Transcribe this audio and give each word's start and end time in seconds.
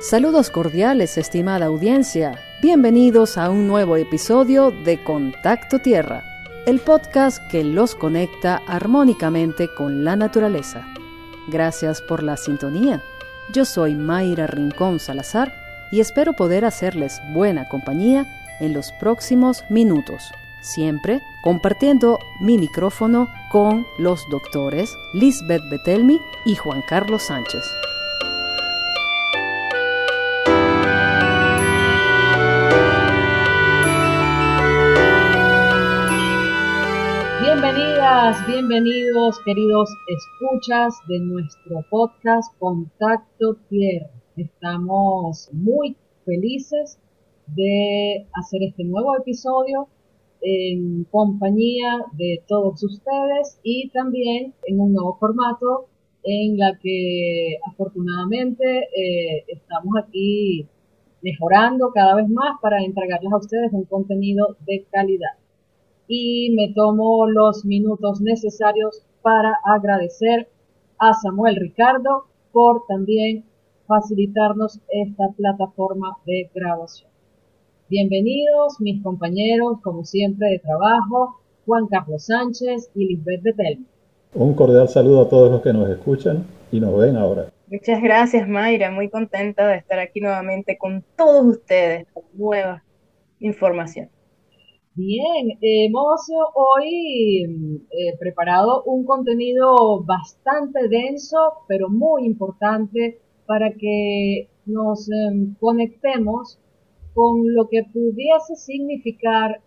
Saludos 0.00 0.48
cordiales, 0.48 1.18
estimada 1.18 1.66
audiencia. 1.66 2.40
Bienvenidos 2.62 3.36
a 3.36 3.50
un 3.50 3.66
nuevo 3.66 3.98
episodio 3.98 4.70
de 4.70 5.04
Contacto 5.04 5.78
Tierra, 5.78 6.24
el 6.64 6.80
podcast 6.80 7.46
que 7.48 7.62
los 7.64 7.94
conecta 7.94 8.62
armónicamente 8.66 9.68
con 9.76 10.02
la 10.02 10.16
naturaleza. 10.16 10.86
Gracias 11.48 12.00
por 12.00 12.22
la 12.22 12.38
sintonía. 12.38 13.02
Yo 13.52 13.66
soy 13.66 13.94
Mayra 13.94 14.46
Rincón 14.46 15.00
Salazar 15.00 15.52
y 15.92 16.00
espero 16.00 16.32
poder 16.32 16.64
hacerles 16.64 17.20
buena 17.34 17.68
compañía 17.68 18.26
en 18.58 18.72
los 18.72 18.92
próximos 18.92 19.64
minutos, 19.68 20.32
siempre 20.62 21.20
compartiendo 21.42 22.18
mi 22.40 22.56
micrófono 22.56 23.28
con 23.50 23.86
los 23.98 24.26
doctores 24.30 24.96
Lisbeth 25.12 25.68
Betelmi 25.70 26.18
y 26.46 26.54
Juan 26.54 26.80
Carlos 26.88 27.24
Sánchez. 27.24 27.64
Bienvenidos 38.46 39.40
queridos 39.46 39.88
escuchas 40.06 40.94
de 41.08 41.20
nuestro 41.20 41.82
podcast 41.88 42.52
Contacto 42.58 43.56
Tierra. 43.70 44.10
Estamos 44.36 45.48
muy 45.54 45.96
felices 46.26 46.98
de 47.46 48.26
hacer 48.34 48.64
este 48.64 48.84
nuevo 48.84 49.16
episodio 49.16 49.88
en 50.42 51.04
compañía 51.04 52.04
de 52.12 52.42
todos 52.46 52.82
ustedes 52.84 53.58
y 53.62 53.88
también 53.88 54.52
en 54.66 54.80
un 54.80 54.92
nuevo 54.92 55.16
formato 55.16 55.86
en 56.22 56.58
la 56.58 56.78
que 56.78 57.56
afortunadamente 57.72 58.80
eh, 58.94 59.44
estamos 59.48 59.94
aquí 59.96 60.66
mejorando 61.22 61.90
cada 61.94 62.16
vez 62.16 62.28
más 62.28 62.60
para 62.60 62.84
entregarles 62.84 63.32
a 63.32 63.38
ustedes 63.38 63.72
un 63.72 63.84
contenido 63.84 64.58
de 64.66 64.84
calidad 64.92 65.39
y 66.12 66.50
me 66.56 66.72
tomo 66.74 67.28
los 67.28 67.64
minutos 67.64 68.20
necesarios 68.20 69.00
para 69.22 69.56
agradecer 69.64 70.48
a 70.98 71.14
Samuel 71.14 71.54
Ricardo 71.54 72.24
por 72.50 72.82
también 72.88 73.44
facilitarnos 73.86 74.80
esta 74.88 75.28
plataforma 75.36 76.16
de 76.26 76.50
grabación. 76.52 77.08
Bienvenidos 77.88 78.80
mis 78.80 79.00
compañeros, 79.04 79.78
como 79.84 80.04
siempre, 80.04 80.48
de 80.48 80.58
trabajo, 80.58 81.36
Juan 81.64 81.86
Carlos 81.86 82.26
Sánchez 82.26 82.90
y 82.96 83.06
Lisbeth 83.06 83.42
Betel. 83.44 83.86
Un 84.34 84.54
cordial 84.54 84.88
saludo 84.88 85.22
a 85.22 85.28
todos 85.28 85.52
los 85.52 85.62
que 85.62 85.72
nos 85.72 85.88
escuchan 85.88 86.44
y 86.72 86.80
nos 86.80 86.98
ven 86.98 87.16
ahora. 87.16 87.52
Muchas 87.68 88.02
gracias, 88.02 88.48
Mayra. 88.48 88.90
Muy 88.90 89.10
contenta 89.10 89.68
de 89.68 89.76
estar 89.76 90.00
aquí 90.00 90.20
nuevamente 90.20 90.76
con 90.76 91.04
todos 91.16 91.46
ustedes 91.46 92.08
con 92.12 92.24
nueva 92.34 92.82
información. 93.38 94.08
Bien, 95.02 95.56
hemos 95.62 96.26
hoy 96.54 97.86
eh, 97.90 98.18
preparado 98.18 98.82
un 98.84 99.06
contenido 99.06 100.02
bastante 100.04 100.88
denso, 100.88 101.38
pero 101.66 101.88
muy 101.88 102.26
importante 102.26 103.18
para 103.46 103.72
que 103.72 104.50
nos 104.66 105.08
em, 105.10 105.54
conectemos 105.54 106.58
con 107.14 107.54
lo 107.54 107.66
que 107.70 107.82
pudiese 107.84 108.56
significar 108.56 109.62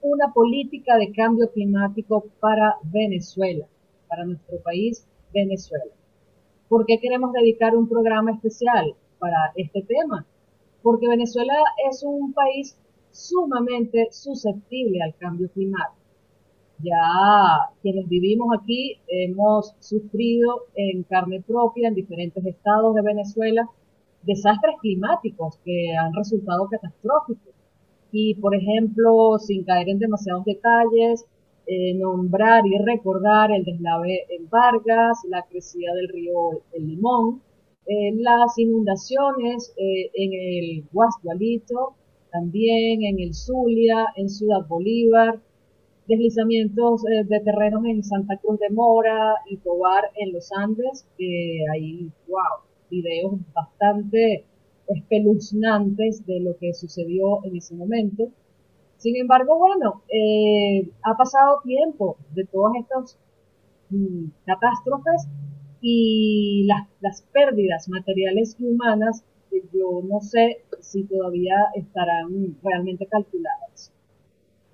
una 0.00 0.32
política 0.32 0.96
de 0.96 1.12
cambio 1.12 1.52
climático 1.52 2.24
para 2.40 2.74
Venezuela, 2.82 3.66
para 4.08 4.24
nuestro 4.24 4.58
país 4.64 5.06
Venezuela. 5.32 5.92
¿Por 6.68 6.86
qué 6.86 6.98
queremos 6.98 7.32
dedicar 7.32 7.76
un 7.76 7.88
programa 7.88 8.32
especial 8.32 8.96
para 9.20 9.52
este 9.54 9.82
tema? 9.82 10.26
Porque 10.82 11.06
Venezuela 11.06 11.54
es 11.88 12.02
un 12.02 12.32
país 12.32 12.76
sumamente 13.12 14.08
susceptible 14.10 15.02
al 15.02 15.14
cambio 15.16 15.48
climático. 15.50 16.02
Ya 16.78 17.70
quienes 17.80 18.08
vivimos 18.08 18.48
aquí 18.60 18.98
hemos 19.06 19.74
sufrido 19.78 20.64
en 20.74 21.04
carne 21.04 21.40
propia 21.46 21.88
en 21.88 21.94
diferentes 21.94 22.44
estados 22.44 22.94
de 22.94 23.02
Venezuela 23.02 23.68
desastres 24.22 24.76
climáticos 24.80 25.58
que 25.64 25.94
han 25.96 26.12
resultado 26.14 26.68
catastróficos. 26.68 27.54
Y, 28.10 28.34
por 28.34 28.54
ejemplo, 28.54 29.38
sin 29.38 29.64
caer 29.64 29.88
en 29.88 29.98
demasiados 29.98 30.44
detalles, 30.44 31.24
eh, 31.66 31.94
nombrar 31.94 32.66
y 32.66 32.76
recordar 32.78 33.52
el 33.52 33.64
deslave 33.64 34.26
en 34.28 34.48
Vargas, 34.50 35.20
la 35.28 35.42
crecida 35.42 35.94
del 35.94 36.08
río 36.08 36.62
El 36.72 36.88
Limón, 36.88 37.40
eh, 37.86 38.12
las 38.16 38.58
inundaciones 38.58 39.72
eh, 39.76 40.10
en 40.14 40.32
el 40.32 40.84
Guasdualito, 40.92 41.94
también 42.32 43.04
en 43.04 43.20
el 43.20 43.34
Zulia, 43.34 44.06
en 44.16 44.28
Ciudad 44.28 44.66
Bolívar, 44.66 45.38
deslizamientos 46.08 47.04
eh, 47.04 47.24
de 47.24 47.40
terrenos 47.40 47.84
en 47.84 48.02
Santa 48.02 48.36
Cruz 48.38 48.58
de 48.58 48.70
Mora 48.70 49.36
y 49.46 49.58
Tobar 49.58 50.04
en 50.16 50.32
los 50.32 50.50
Andes, 50.52 51.06
que 51.16 51.64
hay, 51.72 52.10
wow, 52.28 52.64
videos 52.90 53.34
bastante 53.54 54.44
espeluznantes 54.88 56.26
de 56.26 56.40
lo 56.40 56.56
que 56.56 56.74
sucedió 56.74 57.44
en 57.44 57.56
ese 57.56 57.74
momento. 57.74 58.28
Sin 58.96 59.16
embargo, 59.16 59.58
bueno, 59.58 60.02
eh, 60.08 60.88
ha 61.02 61.16
pasado 61.16 61.60
tiempo 61.64 62.16
de 62.34 62.44
todas 62.46 62.74
estas 62.80 63.18
mm, 63.90 64.24
catástrofes 64.46 65.28
y 65.80 66.64
las, 66.66 66.88
las 67.00 67.22
pérdidas 67.32 67.88
materiales 67.88 68.56
y 68.58 68.64
humanas 68.64 69.24
yo 69.72 70.02
no 70.04 70.20
sé 70.20 70.64
si 70.82 71.04
todavía 71.04 71.56
estarán 71.74 72.56
realmente 72.62 73.06
calculadas. 73.06 73.92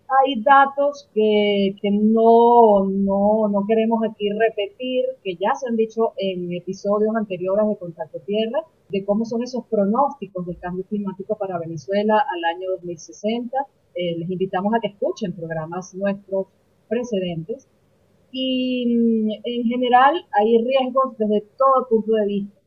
Hay 0.09 0.43
datos 0.43 1.09
que, 1.13 1.77
que 1.83 1.91
no, 1.91 2.89
no, 2.89 3.49
no 3.49 3.67
queremos 3.67 4.01
aquí 4.09 4.31
repetir, 4.31 5.05
que 5.23 5.35
ya 5.35 5.55
se 5.55 5.69
han 5.69 5.77
dicho 5.77 6.15
en 6.17 6.51
episodios 6.55 7.15
anteriores 7.15 7.69
de 7.69 7.77
Contacto 7.77 8.19
Tierra, 8.21 8.63
de 8.89 9.05
cómo 9.05 9.27
son 9.27 9.43
esos 9.43 9.67
pronósticos 9.67 10.47
del 10.47 10.59
cambio 10.59 10.85
climático 10.85 11.37
para 11.37 11.59
Venezuela 11.59 12.15
al 12.19 12.57
año 12.57 12.71
2060. 12.71 13.55
Eh, 13.95 14.17
les 14.19 14.31
invitamos 14.31 14.73
a 14.75 14.81
que 14.81 14.89
escuchen 14.89 15.35
programas 15.35 15.95
nuestros 15.95 16.47
precedentes. 16.89 17.69
Y 18.33 18.87
mm, 18.87 19.31
en 19.45 19.65
general 19.65 20.15
hay 20.33 20.59
riesgos 20.65 21.19
desde 21.19 21.43
todo 21.59 21.87
punto 21.89 22.13
de 22.15 22.27
vista 22.27 22.59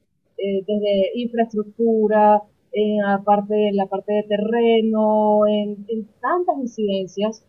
eh, 0.44 0.64
desde 0.66 1.12
infraestructura, 1.20 2.42
en 2.74 2.98
la 2.98 3.22
parte, 3.24 3.70
en 3.70 3.76
la 3.76 3.88
parte 3.88 4.14
de 4.14 4.24
terreno, 4.24 5.46
en, 5.48 5.86
tantas 6.22 6.58
incidencias 6.58 7.44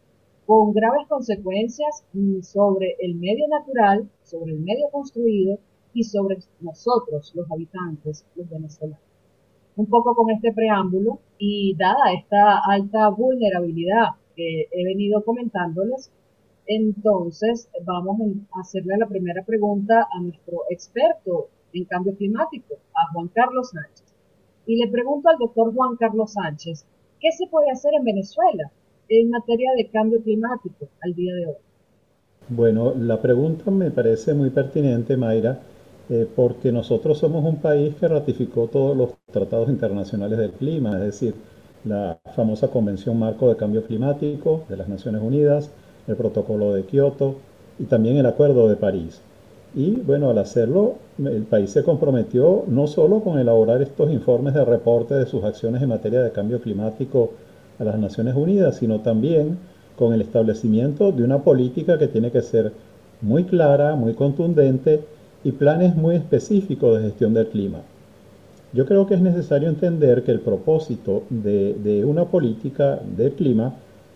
con 0.47 0.73
graves 0.73 1.07
consecuencias 1.09 2.05
sobre 2.43 2.97
el 2.99 3.15
medio 3.15 3.47
natural, 3.49 4.09
sobre 4.23 4.53
el 4.53 4.61
medio 4.61 4.91
construido 4.91 5.59
y 5.95 6.05
sobre 6.05 6.39
nosotros, 6.61 7.33
los 7.35 7.51
habitantes, 7.51 8.27
los 8.35 8.49
venezolanos. 8.49 8.99
Un 9.77 9.87
poco 9.87 10.15
con 10.15 10.31
este 10.31 10.53
preámbulo 10.53 11.21
y 11.39 11.75
dada 11.77 12.13
esta 12.13 12.61
alta 12.69 13.09
vulnerabilidad 13.09 14.17
que 14.37 14.69
he 14.71 14.85
venido 14.85 15.25
comentándoles, 15.25 16.11
entonces 16.67 17.69
vamos 17.85 18.19
a 18.53 18.61
hacerle 18.61 18.97
la 18.99 19.09
primera 19.09 19.45
pregunta 19.45 20.09
a 20.11 20.21
nuestro 20.21 20.63
experto 20.71 21.49
en 21.73 21.85
cambio 21.85 22.15
climático, 22.17 22.75
a 22.95 23.13
Juan 23.13 23.29
Carlos 23.29 23.71
Sánchez. 23.71 24.02
Y 24.67 24.77
le 24.77 24.91
pregunto 24.91 25.29
al 25.29 25.39
doctor 25.39 25.75
Juan 25.75 25.97
Carlos 25.97 26.33
Sánchez, 26.33 26.85
¿qué 27.21 27.33
se 27.33 27.47
puede 27.49 27.71
hacer 27.71 27.93
en 27.95 28.05
Venezuela 28.05 28.71
en 29.09 29.31
materia 29.31 29.71
de 29.77 29.89
cambio 29.89 30.23
climático 30.23 30.89
al 31.03 31.15
día 31.15 31.35
de 31.35 31.47
hoy? 31.47 31.57
Bueno, 32.49 32.95
la 32.95 33.21
pregunta 33.21 33.71
me 33.71 33.91
parece 33.91 34.35
muy 34.35 34.51
pertinente, 34.51 35.17
Mayra, 35.17 35.61
eh, 36.09 36.27
porque 36.35 36.73
nosotros 36.73 37.19
somos 37.19 37.45
un 37.45 37.57
país 37.57 37.95
que 37.95 38.09
ratificó 38.09 38.69
todos 38.69 38.97
los 38.97 39.11
tratados 39.31 39.69
internacionales 39.69 40.39
del 40.39 40.51
clima, 40.53 40.95
es 40.97 41.01
decir, 41.01 41.35
la 41.85 42.19
famosa 42.35 42.69
Convención 42.69 43.19
Marco 43.19 43.49
de 43.49 43.57
Cambio 43.57 43.85
Climático 43.85 44.65
de 44.69 44.77
las 44.77 44.89
Naciones 44.89 45.23
Unidas, 45.23 45.71
el 46.07 46.17
Protocolo 46.17 46.73
de 46.73 46.85
Kioto 46.85 47.37
y 47.79 47.85
también 47.85 48.17
el 48.17 48.27
Acuerdo 48.27 48.69
de 48.69 48.77
París. 48.77 49.21
Y 49.75 49.93
bueno, 50.01 50.31
al 50.31 50.39
hacerlo, 50.39 50.97
el 51.19 51.43
país 51.43 51.71
se 51.71 51.83
comprometió 51.83 52.65
no 52.69 52.87
solo 52.87 53.21
con 53.21 53.39
elaborar 53.39 53.83
estos 53.83 54.11
informes 54.11 54.55
de 54.55 54.65
reporte 54.65 55.15
de 55.15 55.27
sus 55.27 55.45
acciones 55.45 55.83
en 55.83 55.91
materia 55.91 56.23
de 56.23 56.33
cambio 56.33 56.61
climático 56.61 57.33
a 57.79 57.85
las 57.85 57.99
Naciones 57.99 58.35
Unidas, 58.35 58.77
sino 58.77 59.01
también 59.01 59.59
con 59.97 60.15
el 60.15 60.23
establecimiento 60.23 61.13
de 61.13 61.25
una 61.25 61.39
política 61.39 61.99
que 61.99 62.09
tiene 62.09 62.31
que 62.31 62.43
ser 62.43 62.73
muy 63.21 63.45
clara, 63.45 63.95
muy 63.95 64.15
contundente 64.15 65.01
y 65.45 65.53
planes 65.53 65.95
muy 65.97 66.17
específicos 66.17 66.97
de 66.97 67.09
gestión 67.09 67.35
del 67.35 67.49
clima. 67.49 67.81
Yo 68.73 68.87
creo 68.87 69.07
que 69.07 69.15
es 69.15 69.21
necesario 69.21 69.69
entender 69.69 70.23
que 70.25 70.33
el 70.33 70.41
propósito 70.41 71.25
de, 71.29 72.05
una 72.07 72.25
política 72.25 72.99
del 73.17 73.33
clima 73.33 73.75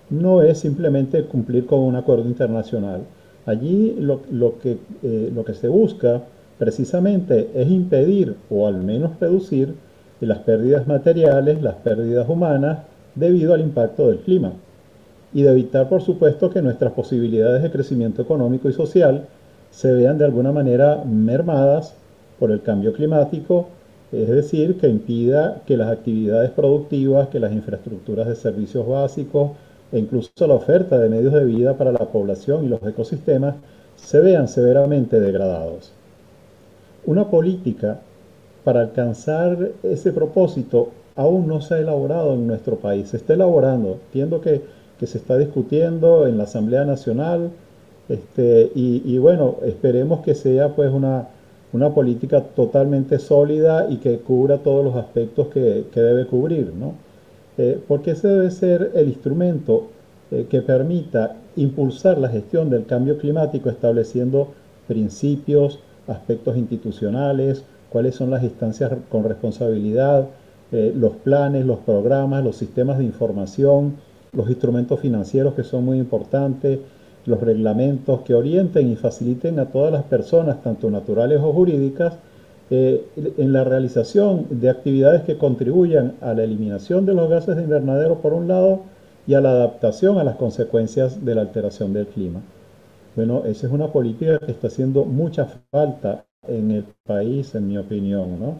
no 0.09 0.41
es 0.41 0.59
simplemente 0.59 1.25
cumplir 1.25 1.67
con 1.67 1.81
un 1.81 1.97
acuerdo 1.97 2.27
internacional, 2.27 3.03
Allí 3.45 3.95
lo, 4.01 4.23
eh, 4.65 5.31
lo 5.33 5.45
que 5.45 5.55
se 5.55 5.69
busca 5.69 6.21
precisamente 6.59 7.51
es 7.55 7.71
impedir 7.71 8.37
o 8.51 8.67
al 8.67 8.77
menos 8.77 9.19
reducir 9.21 9.75
las 10.21 10.39
pérdidas 10.39 10.87
materiales, 10.87 11.63
las 11.63 11.75
pérdidas 11.77 12.29
humanas 12.29 12.79
debido 13.15 13.55
al 13.55 13.61
impacto 13.61 14.09
del 14.09 14.19
clima 14.21 14.53
y 15.33 15.43
de 15.43 15.51
evitar, 15.51 15.89
por 15.89 16.03
supuesto, 16.03 16.51
que 16.51 16.63
nuestras 16.63 16.93
posibilidades 16.93 17.63
de 17.63 17.71
crecimiento 17.71 18.23
económico 18.23 18.69
y 18.69 18.73
social 18.73 19.27
se 19.71 19.93
vean 19.93 20.17
de 20.17 20.25
alguna 20.25 20.53
manera 20.53 21.03
mermadas 21.05 21.95
por 22.39 22.51
el 22.51 22.63
cambio 22.63 22.93
climático, 22.93 23.69
es 24.13 24.29
decir, 24.29 24.79
que 24.79 24.89
impida 24.89 25.63
que 25.67 25.77
las 25.77 25.91
actividades 25.91 26.51
productivas, 26.51 27.29
que 27.29 27.41
las 27.41 27.53
infraestructuras 27.53 28.29
de 28.29 28.37
servicios 28.37 28.87
básicos 28.87 29.51
e 29.93 29.99
incluso 29.99 30.47
la 30.47 30.55
oferta 30.55 30.99
de 30.99 31.09
medios 31.09 31.35
de 31.35 31.45
vida 31.45 31.77
para 31.77 31.93
la 31.93 31.99
población 31.99 32.65
y 32.65 32.69
los 32.69 32.83
ecosistemas 32.83 33.57
se 33.97 34.21
vean 34.21 34.49
severamente 34.49 35.21
degradados. 35.21 35.93
Una 37.07 37.31
política 37.31 38.01
para 38.65 38.81
alcanzar 38.81 39.71
ese 39.85 40.13
propósito 40.13 40.91
aún 41.15 41.47
no 41.47 41.61
se 41.61 41.75
ha 41.75 41.79
elaborado 41.79 42.35
en 42.35 42.49
nuestro 42.49 42.77
país, 42.77 43.09
se 43.09 43.17
está 43.17 43.35
elaborando. 43.35 43.99
Entiendo 44.07 44.41
que, 44.41 44.63
se 44.99 45.19
está 45.19 45.37
discutiendo 45.37 46.27
en 46.27 46.39
la 46.39 46.45
Asamblea 46.45 46.85
Nacional 46.85 47.51
este, 48.09 48.73
y, 48.75 49.19
bueno, 49.19 49.57
esperemos 49.65 50.21
que 50.21 50.35
sea 50.35 50.75
pues 50.75 50.91
una, 50.91 51.29
una, 51.73 51.91
política 51.95 52.41
totalmente 52.43 53.19
sólida 53.19 53.87
y 53.91 53.99
que 53.99 54.19
cubra 54.19 54.59
todos 54.59 54.85
los 54.85 54.97
aspectos 54.97 55.49
que, 55.49 55.85
debe 55.95 56.27
cubrir, 56.27 56.73
¿no? 56.75 56.95
Eh, 57.59 57.79
porque 57.87 58.13
ese 58.13 58.29
debe 58.29 58.51
ser 58.51 58.93
el 58.95 59.09
instrumento 59.09 59.89
eh, 60.31 60.47
que 60.49 60.61
permita 60.61 61.37
impulsar 61.57 62.19
la 62.19 62.29
gestión 62.29 62.69
del 62.69 62.85
cambio 62.85 63.17
climático 63.19 63.71
estableciendo 63.71 64.49
principios, 64.89 65.79
aspectos 66.09 66.57
institucionales, 66.57 67.65
cuáles 67.91 68.15
son 68.15 68.31
las 68.31 68.43
instancias 68.43 68.93
con 69.09 69.25
responsabilidad, 69.25 70.27
eh, 70.73 70.93
los 70.95 71.13
planes, 71.13 71.65
los 71.65 71.79
programas, 71.79 72.43
los 72.43 72.57
sistemas 72.57 72.99
de 72.99 73.05
información, 73.05 73.97
los 74.33 74.49
instrumentos 74.51 75.01
financieros 75.01 75.55
que 75.55 75.63
son 75.63 75.85
muy 75.85 75.99
importantes, 75.99 76.81
los 77.25 77.41
reglamentos 77.41 78.21
que 78.23 78.35
orienten 78.35 78.91
y 78.91 78.97
faciliten 78.97 79.59
a 79.59 79.67
todas 79.67 79.93
las 79.93 80.05
personas, 80.05 80.63
tanto 80.63 80.91
naturales 80.91 81.41
o 81.41 81.53
jurídicas, 81.53 82.15
eh, 82.69 83.07
en 83.39 83.53
la 83.53 83.63
realización 83.63 84.47
de 84.51 84.71
actividades 84.71 85.23
que 85.23 85.39
contribuyan 85.39 86.15
a 86.21 86.35
la 86.35 86.43
eliminación 86.43 87.07
de 87.07 87.15
los 87.15 87.31
gases 87.31 87.57
de 87.57 87.63
invernadero 87.63 88.17
por 88.17 88.33
un 88.33 88.49
lado 88.49 88.81
y 89.27 89.35
a 89.35 89.41
la 89.41 89.51
adaptación 89.51 90.19
a 90.19 90.25
las 90.25 90.37
consecuencias 90.37 91.25
de 91.25 91.35
la 91.35 91.43
alteración 91.43 91.93
del 91.93 92.09
clima. 92.09 92.41
Bueno, 93.17 93.45
esa 93.47 93.67
es 93.67 93.73
una 93.73 93.89
política 93.89 94.39
que 94.39 94.53
está 94.53 94.67
haciendo 94.67 95.07
mucha 95.07 95.47
falta 95.71 96.27
en 96.47 96.71
el 96.71 96.85
país, 97.07 97.55
en 97.55 97.67
mi 97.67 97.79
opinión. 97.79 98.39
¿no? 98.39 98.57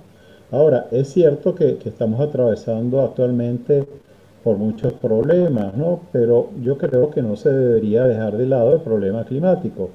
Ahora, 0.51 0.87
es 0.91 1.09
cierto 1.09 1.55
que, 1.55 1.79
estamos 1.85 2.19
atravesando 2.21 3.03
actualmente 3.03 3.87
por 4.43 4.57
muchos 4.57 4.95
problemas, 4.95 5.77
¿no? 5.77 6.01
pero 6.11 6.49
yo 6.63 6.79
creo 6.79 7.11
que 7.11 7.21
no 7.21 7.37
se 7.37 7.51
debería 7.51 8.05
dejar 8.05 8.39
de 8.39 8.47
lado 8.47 8.73
el 8.77 8.81
problema 8.81 9.25
climático. 9.25 9.91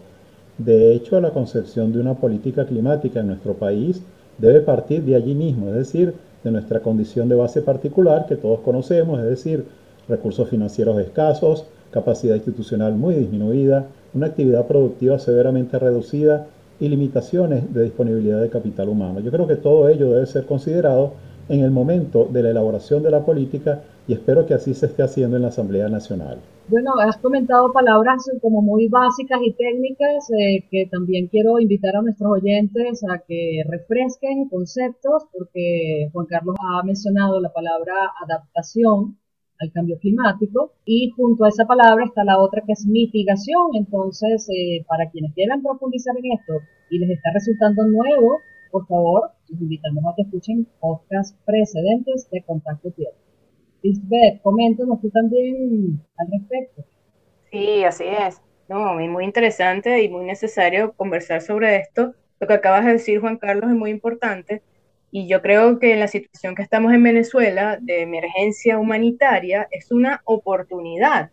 De 0.59 0.93
hecho, 0.93 1.19
la 1.19 1.31
concepción 1.31 1.91
de 1.91 1.99
una 1.99 2.13
política 2.13 2.67
climática 2.67 3.21
en 3.21 3.27
nuestro 3.27 3.55
país 3.55 4.03
debe 4.37 4.59
partir 4.59 5.01
de 5.01 5.15
allí 5.15 5.33
mismo, 5.33 5.69
es 5.69 5.75
decir, 5.75 6.13
de 6.43 6.51
nuestra 6.51 6.81
condición 6.81 7.29
de 7.29 7.35
base 7.35 7.63
particular 7.63 8.27
que 8.27 8.35
todos 8.35 8.59
conocemos, 8.59 9.19
es 9.21 9.25
decir, 9.25 9.65
recursos 10.07 10.47
financieros 10.49 10.99
escasos, 10.99 11.65
capacidad 11.89 12.35
institucional 12.35 12.93
muy 12.93 13.15
disminuida, 13.15 13.87
una 14.13 14.27
actividad 14.27 14.67
productiva 14.67 15.19
severamente 15.19 15.79
reducida 15.79 16.47
y 16.79 16.89
limitaciones 16.89 17.73
de 17.73 17.83
disponibilidad 17.83 18.41
de 18.41 18.49
capital 18.49 18.89
humano. 18.89 19.19
Yo 19.19 19.31
creo 19.31 19.47
que 19.47 19.55
todo 19.55 19.87
ello 19.87 20.11
debe 20.11 20.25
ser 20.25 20.45
considerado 20.45 21.13
en 21.47 21.61
el 21.61 21.71
momento 21.71 22.25
de 22.25 22.43
la 22.43 22.49
elaboración 22.49 23.03
de 23.03 23.11
la 23.11 23.25
política 23.25 23.81
y 24.07 24.13
espero 24.13 24.45
que 24.45 24.53
así 24.53 24.73
se 24.73 24.87
esté 24.87 25.03
haciendo 25.03 25.35
en 25.35 25.43
la 25.43 25.49
Asamblea 25.49 25.89
Nacional. 25.89 26.39
Bueno, 26.67 26.93
has 26.99 27.17
comentado 27.17 27.71
palabras 27.73 28.23
como 28.41 28.61
muy 28.61 28.87
básicas 28.87 29.39
y 29.43 29.51
técnicas 29.53 30.29
eh, 30.31 30.65
que 30.71 30.87
también 30.89 31.27
quiero 31.27 31.59
invitar 31.59 31.97
a 31.97 32.01
nuestros 32.01 32.31
oyentes 32.31 33.03
a 33.03 33.19
que 33.19 33.61
refresquen 33.67 34.47
conceptos 34.47 35.23
porque 35.33 36.09
Juan 36.13 36.25
Carlos 36.27 36.55
ha 36.59 36.83
mencionado 36.83 37.41
la 37.41 37.51
palabra 37.51 37.93
adaptación 38.23 39.17
al 39.61 39.71
cambio 39.71 39.97
climático 39.99 40.73
y 40.85 41.11
junto 41.15 41.45
a 41.45 41.49
esa 41.49 41.65
palabra 41.65 42.05
está 42.05 42.23
la 42.23 42.39
otra 42.39 42.63
que 42.65 42.73
es 42.73 42.85
mitigación. 42.85 43.67
Entonces, 43.75 44.47
eh, 44.49 44.83
para 44.87 45.09
quienes 45.09 45.33
quieran 45.33 45.61
profundizar 45.61 46.15
en 46.17 46.31
esto 46.31 46.53
y 46.89 46.99
les 46.99 47.11
está 47.11 47.31
resultando 47.33 47.85
nuevo, 47.85 48.39
por 48.71 48.87
favor, 48.87 49.31
les 49.49 49.61
invitamos 49.61 50.03
a 50.05 50.15
que 50.15 50.23
escuchen 50.23 50.67
podcasts 50.79 51.37
precedentes 51.45 52.29
de 52.31 52.41
Contacto 52.43 52.91
Tierra. 52.91 53.15
Lisbeth, 53.83 54.41
coméntanos 54.41 55.01
tú 55.01 55.09
también 55.09 56.01
al 56.17 56.27
respecto. 56.31 56.85
Sí, 57.51 57.83
así 57.83 58.05
es. 58.05 58.41
No, 58.69 58.93
muy 58.95 59.25
interesante 59.25 60.01
y 60.03 60.09
muy 60.09 60.25
necesario 60.25 60.93
conversar 60.93 61.41
sobre 61.41 61.77
esto. 61.77 62.13
Lo 62.39 62.47
que 62.47 62.53
acabas 62.53 62.85
de 62.85 62.93
decir, 62.93 63.19
Juan 63.19 63.37
Carlos, 63.37 63.69
es 63.69 63.75
muy 63.75 63.91
importante 63.91 64.61
y 65.11 65.27
yo 65.27 65.41
creo 65.41 65.77
que 65.77 65.95
la 65.97 66.07
situación 66.07 66.55
que 66.55 66.61
estamos 66.61 66.93
en 66.93 67.03
Venezuela 67.03 67.77
de 67.81 68.01
emergencia 68.01 68.79
humanitaria 68.79 69.67
es 69.69 69.91
una 69.91 70.21
oportunidad 70.23 71.31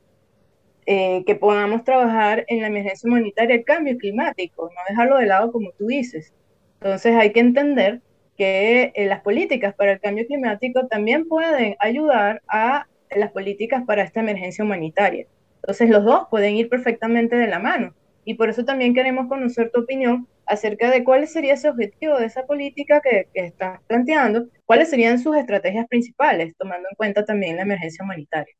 eh, 0.84 1.22
que 1.26 1.36
podamos 1.36 1.84
trabajar 1.84 2.44
en 2.48 2.60
la 2.60 2.66
emergencia 2.66 3.08
humanitaria, 3.08 3.54
el 3.54 3.64
cambio 3.64 3.96
climático, 3.96 4.64
no 4.74 4.80
dejarlo 4.88 5.18
de 5.18 5.26
lado 5.26 5.52
como 5.52 5.70
tú 5.72 5.86
dices. 5.86 6.34
Entonces 6.80 7.14
hay 7.14 7.32
que 7.32 7.40
entender 7.40 8.00
que 8.36 8.92
eh, 8.94 9.06
las 9.06 9.20
políticas 9.20 9.74
para 9.74 9.92
el 9.92 10.00
cambio 10.00 10.26
climático 10.26 10.86
también 10.88 11.28
pueden 11.28 11.76
ayudar 11.78 12.42
a 12.48 12.86
las 13.10 13.30
políticas 13.30 13.84
para 13.86 14.02
esta 14.02 14.20
emergencia 14.20 14.64
humanitaria. 14.64 15.26
Entonces 15.56 15.88
los 15.88 16.04
dos 16.04 16.26
pueden 16.30 16.56
ir 16.56 16.68
perfectamente 16.68 17.36
de 17.36 17.46
la 17.46 17.58
mano. 17.58 17.94
Y 18.24 18.34
por 18.34 18.48
eso 18.48 18.64
también 18.64 18.94
queremos 18.94 19.28
conocer 19.28 19.70
tu 19.70 19.80
opinión 19.80 20.26
acerca 20.48 20.90
de 20.90 21.04
cuál 21.04 21.26
sería 21.26 21.54
ese 21.54 21.68
objetivo 21.68 22.18
de 22.18 22.26
esa 22.26 22.46
política 22.46 23.00
que, 23.00 23.28
que 23.32 23.46
estás 23.46 23.80
planteando, 23.86 24.46
cuáles 24.64 24.90
serían 24.90 25.18
sus 25.18 25.36
estrategias 25.36 25.86
principales, 25.88 26.54
tomando 26.58 26.88
en 26.90 26.96
cuenta 26.96 27.24
también 27.24 27.56
la 27.56 27.62
emergencia 27.62 28.04
humanitaria. 28.04 28.54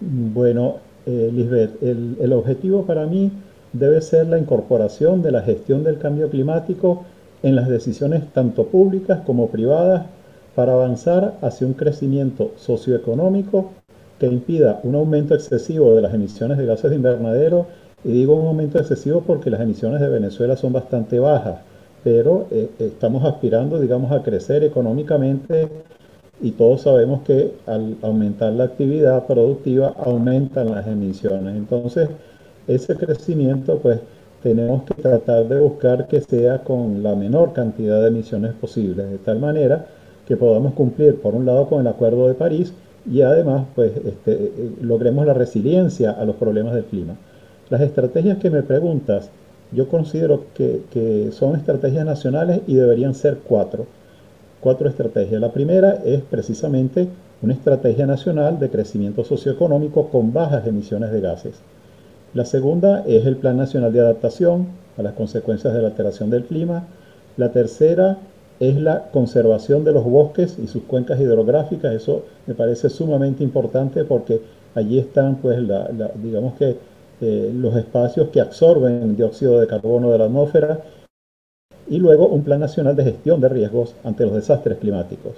Bueno, 0.00 0.78
eh, 1.06 1.30
Lisbeth, 1.32 1.82
el, 1.82 2.16
el 2.20 2.32
objetivo 2.32 2.84
para 2.84 3.06
mí 3.06 3.30
debe 3.72 4.00
ser 4.00 4.26
la 4.26 4.38
incorporación 4.38 5.22
de 5.22 5.32
la 5.32 5.42
gestión 5.42 5.84
del 5.84 5.98
cambio 5.98 6.30
climático 6.30 7.04
en 7.42 7.56
las 7.56 7.68
decisiones 7.68 8.32
tanto 8.32 8.66
públicas 8.66 9.20
como 9.26 9.48
privadas 9.50 10.06
para 10.54 10.72
avanzar 10.72 11.34
hacia 11.42 11.66
un 11.66 11.74
crecimiento 11.74 12.52
socioeconómico 12.56 13.72
que 14.18 14.26
impida 14.26 14.80
un 14.82 14.94
aumento 14.94 15.34
excesivo 15.34 15.94
de 15.94 16.02
las 16.02 16.14
emisiones 16.14 16.56
de 16.56 16.66
gases 16.66 16.90
de 16.90 16.96
invernadero 16.96 17.66
y 18.06 18.12
digo 18.12 18.36
un 18.36 18.46
aumento 18.46 18.78
excesivo 18.78 19.22
porque 19.26 19.50
las 19.50 19.60
emisiones 19.60 20.00
de 20.00 20.08
Venezuela 20.08 20.56
son 20.56 20.72
bastante 20.72 21.18
bajas, 21.18 21.56
pero 22.04 22.46
eh, 22.52 22.70
estamos 22.78 23.24
aspirando, 23.24 23.80
digamos, 23.80 24.12
a 24.12 24.22
crecer 24.22 24.62
económicamente 24.62 25.68
y 26.40 26.52
todos 26.52 26.82
sabemos 26.82 27.22
que 27.22 27.54
al 27.66 27.96
aumentar 28.02 28.52
la 28.52 28.64
actividad 28.64 29.26
productiva 29.26 29.92
aumentan 29.98 30.70
las 30.70 30.86
emisiones. 30.86 31.56
Entonces, 31.56 32.08
ese 32.68 32.94
crecimiento, 32.94 33.78
pues, 33.78 33.98
tenemos 34.40 34.84
que 34.84 35.02
tratar 35.02 35.48
de 35.48 35.58
buscar 35.58 36.06
que 36.06 36.20
sea 36.20 36.62
con 36.62 37.02
la 37.02 37.16
menor 37.16 37.54
cantidad 37.54 38.00
de 38.02 38.08
emisiones 38.08 38.52
posibles, 38.52 39.10
de 39.10 39.18
tal 39.18 39.40
manera 39.40 39.86
que 40.28 40.36
podamos 40.36 40.74
cumplir, 40.74 41.20
por 41.20 41.34
un 41.34 41.44
lado, 41.44 41.68
con 41.68 41.80
el 41.80 41.88
Acuerdo 41.88 42.28
de 42.28 42.34
París 42.34 42.72
y 43.10 43.22
además, 43.22 43.66
pues, 43.74 43.96
este, 43.96 44.32
eh, 44.32 44.70
logremos 44.80 45.26
la 45.26 45.34
resiliencia 45.34 46.12
a 46.12 46.24
los 46.24 46.36
problemas 46.36 46.74
del 46.74 46.84
clima. 46.84 47.16
Las 47.68 47.80
estrategias 47.80 48.38
que 48.38 48.48
me 48.48 48.62
preguntas, 48.62 49.28
yo 49.72 49.88
considero 49.88 50.44
que, 50.54 51.30
son 51.32 51.56
estrategias 51.56 52.06
nacionales 52.06 52.60
y 52.68 52.74
deberían 52.74 53.14
ser 53.14 53.38
cuatro. 53.38 53.86
Cuatro 54.60 54.88
estrategias. 54.88 55.40
La 55.40 55.52
primera 55.52 56.00
es 56.04 56.22
precisamente 56.22 57.08
una 57.42 57.54
estrategia 57.54 58.06
nacional 58.06 58.60
de 58.60 58.70
crecimiento 58.70 59.24
socioeconómico 59.24 60.08
con 60.08 60.32
bajas 60.32 60.66
emisiones 60.66 61.10
de 61.10 61.20
gases. 61.20 61.56
La 62.34 62.44
segunda 62.44 63.02
es 63.06 63.26
el 63.26 63.36
Plan 63.36 63.56
Nacional 63.56 63.92
de 63.92 64.00
Adaptación 64.00 64.68
a 64.96 65.02
las 65.02 65.14
consecuencias 65.14 65.74
de 65.74 65.82
la 65.82 65.88
alteración 65.88 66.30
del 66.30 66.44
clima. 66.44 66.84
La 67.36 67.50
tercera 67.50 68.18
es 68.60 68.76
la 68.76 69.10
conservación 69.10 69.84
de 69.84 69.92
los 69.92 70.04
bosques 70.04 70.56
y 70.62 70.68
sus 70.68 70.84
cuencas 70.84 71.20
hidrográficas. 71.20 71.92
Eso 71.92 72.22
me 72.46 72.54
parece 72.54 72.90
sumamente 72.90 73.42
importante 73.42 74.04
porque 74.04 74.40
allí 74.74 74.98
están, 74.98 75.36
pues, 75.36 75.58
digamos 76.22 76.54
que 76.54 76.76
eh, 77.20 77.50
los 77.54 77.74
espacios 77.76 78.28
que 78.28 78.40
absorben 78.40 79.16
dióxido 79.16 79.60
de 79.60 79.66
carbono 79.66 80.10
de 80.10 80.18
la 80.18 80.24
atmósfera 80.26 80.80
y 81.88 81.98
luego 81.98 82.28
un 82.28 82.42
plan 82.42 82.60
nacional 82.60 82.96
de 82.96 83.04
gestión 83.04 83.40
de 83.40 83.48
riesgos 83.48 83.94
ante 84.04 84.24
los 84.24 84.34
desastres 84.34 84.78
climáticos. 84.78 85.34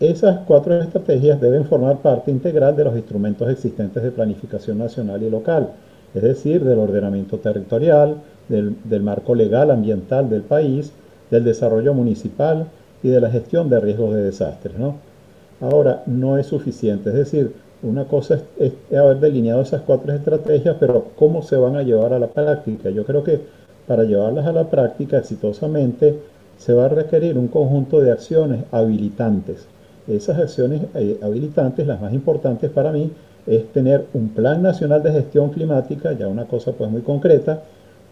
Esas 0.00 0.40
cuatro 0.46 0.80
estrategias 0.80 1.40
deben 1.40 1.64
formar 1.64 1.98
parte 1.98 2.30
integral 2.30 2.76
de 2.76 2.84
los 2.84 2.96
instrumentos 2.96 3.48
existentes 3.50 4.02
de 4.02 4.10
planificación 4.10 4.78
nacional 4.78 5.22
y 5.22 5.30
local, 5.30 5.70
es 6.14 6.22
decir, 6.22 6.62
del 6.62 6.78
ordenamiento 6.78 7.38
territorial, 7.38 8.16
del, 8.48 9.02
marco 9.02 9.34
legal 9.34 9.70
ambiental 9.70 10.30
del 10.30 10.42
país, 10.42 10.92
del 11.30 11.44
desarrollo 11.44 11.94
municipal 11.94 12.66
y 13.02 13.08
de 13.08 13.20
la 13.20 13.30
gestión 13.30 13.68
de 13.68 13.80
riesgos 13.80 14.14
de 14.14 14.22
desastres. 14.22 14.78
¿no? 14.78 14.96
Ahora, 15.60 16.02
no 16.06 16.38
es 16.38 16.46
suficiente, 16.46 17.10
es 17.10 17.16
decir, 17.16 17.52
una 17.82 18.04
cosa 18.04 18.40
es, 18.58 18.72
haber 18.96 19.20
delineado 19.20 19.62
esas 19.62 19.82
cuatro 19.82 20.12
estrategias, 20.12 20.76
pero 20.80 21.06
¿cómo 21.16 21.42
se 21.42 21.56
van 21.56 21.76
a 21.76 21.82
llevar 21.82 22.12
a 22.12 22.18
la 22.18 22.28
práctica? 22.28 22.90
Yo 22.90 23.04
creo 23.04 23.22
que 23.22 23.40
para 23.86 24.04
llevarlas 24.04 24.46
a 24.46 24.52
la 24.52 24.68
práctica 24.68 25.18
exitosamente 25.18 26.18
se 26.58 26.72
va 26.72 26.86
a 26.86 26.88
requerir 26.88 27.38
un 27.38 27.48
conjunto 27.48 28.00
de 28.00 28.10
acciones 28.10 28.64
habilitantes. 28.72 29.66
Esas 30.08 30.38
acciones 30.38 30.82
eh, 30.94 31.18
habilitantes, 31.22 31.86
las 31.86 32.00
más 32.00 32.12
importantes 32.12 32.70
para 32.70 32.92
mí, 32.92 33.10
es 33.46 33.66
tener 33.72 34.06
un 34.12 34.28
plan 34.30 34.62
nacional 34.62 35.02
de 35.02 35.12
gestión 35.12 35.50
climática, 35.50 36.12
ya 36.12 36.28
una 36.28 36.44
cosa 36.44 36.72
pues 36.72 36.90
muy 36.90 37.02
concreta, 37.02 37.62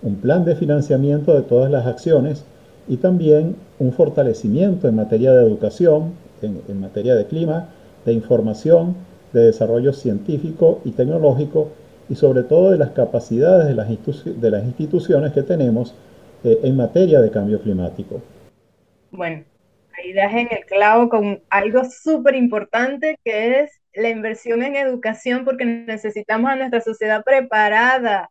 un 0.02 0.16
plan 0.16 0.44
de 0.44 0.54
financiamiento 0.54 1.34
de 1.34 1.42
todas 1.42 1.70
las 1.70 1.86
acciones 1.86 2.44
y 2.88 2.96
también 2.98 3.56
un 3.78 3.92
fortalecimiento 3.92 4.88
en 4.88 4.94
materia 4.94 5.32
de 5.32 5.44
educación, 5.44 6.12
en, 6.42 6.80
materia 6.80 7.14
de 7.14 7.26
clima, 7.26 7.68
de 8.04 8.12
información, 8.12 8.94
de 9.32 9.46
desarrollo 9.46 9.92
científico 9.92 10.80
y 10.84 10.92
tecnológico 10.92 11.70
y 12.08 12.14
sobre 12.14 12.42
todo 12.42 12.70
de 12.70 12.78
las 12.78 12.90
capacidades 12.90 13.66
de 13.66 14.50
las, 14.50 14.64
instituciones 14.64 15.32
que 15.32 15.42
tenemos 15.42 15.94
eh, 16.44 16.60
en 16.62 16.76
materia 16.76 17.20
de 17.20 17.30
cambio 17.30 17.60
climático. 17.60 18.22
Bueno, 19.10 19.44
ahí 19.96 20.12
das 20.12 20.32
en 20.32 20.48
el 20.50 20.64
clavo 20.66 21.08
con 21.08 21.42
algo 21.50 21.84
súper 21.84 22.34
importante 22.34 23.18
que 23.24 23.60
es 23.60 23.80
la 23.94 24.10
inversión 24.10 24.62
en 24.62 24.76
educación 24.76 25.44
porque 25.44 25.64
necesitamos 25.64 26.50
a 26.50 26.56
nuestra 26.56 26.80
sociedad 26.80 27.24
preparada, 27.24 28.30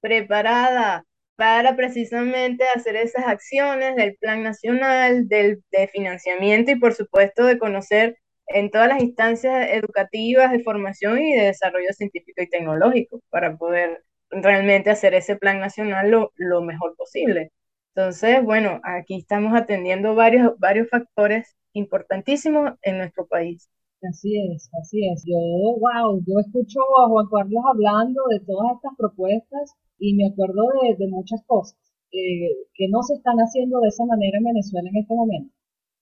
preparada 0.00 1.04
para 1.36 1.76
precisamente 1.76 2.64
hacer 2.74 2.96
esas 2.96 3.26
acciones 3.26 3.94
del 3.96 4.16
plan 4.16 4.42
nacional, 4.42 5.28
del, 5.28 5.62
de 5.70 5.88
financiamiento 5.88 6.70
y 6.72 6.76
por 6.76 6.94
supuesto 6.94 7.44
de 7.44 7.58
conocer 7.58 8.16
en 8.48 8.70
todas 8.70 8.88
las 8.88 9.02
instancias 9.02 9.68
educativas 9.70 10.52
de 10.52 10.62
formación 10.62 11.20
y 11.20 11.34
de 11.34 11.46
desarrollo 11.46 11.92
científico 11.92 12.42
y 12.42 12.48
tecnológico 12.48 13.20
para 13.30 13.56
poder 13.56 14.04
realmente 14.30 14.90
hacer 14.90 15.14
ese 15.14 15.36
plan 15.36 15.60
nacional 15.60 16.10
lo, 16.10 16.32
lo 16.36 16.62
mejor 16.62 16.96
posible. 16.96 17.52
Entonces, 17.94 18.44
bueno, 18.44 18.80
aquí 18.84 19.16
estamos 19.18 19.58
atendiendo 19.58 20.14
varios, 20.14 20.58
varios 20.58 20.88
factores 20.90 21.56
importantísimos 21.72 22.72
en 22.82 22.98
nuestro 22.98 23.26
país. 23.26 23.70
Así 24.02 24.36
es, 24.52 24.68
así 24.80 25.08
es. 25.08 25.24
Yo, 25.26 25.36
wow, 25.80 26.20
yo 26.26 26.34
escucho 26.40 26.80
a 27.00 27.08
Juan 27.08 27.26
Carlos 27.32 27.62
hablando 27.72 28.20
de 28.30 28.40
todas 28.40 28.76
estas 28.76 28.92
propuestas 28.98 29.74
y 29.98 30.14
me 30.14 30.28
acuerdo 30.28 30.68
de, 30.98 31.08
muchas 31.08 31.42
cosas 31.46 31.78
eh, 32.12 32.52
que 32.74 32.88
no 32.90 33.02
se 33.02 33.14
están 33.14 33.36
haciendo 33.38 33.80
de 33.80 33.88
esa 33.88 34.04
manera 34.04 34.38
en 34.38 34.44
Venezuela 34.44 34.88
en 34.90 34.96
este 34.96 35.14
momento, 35.14 35.54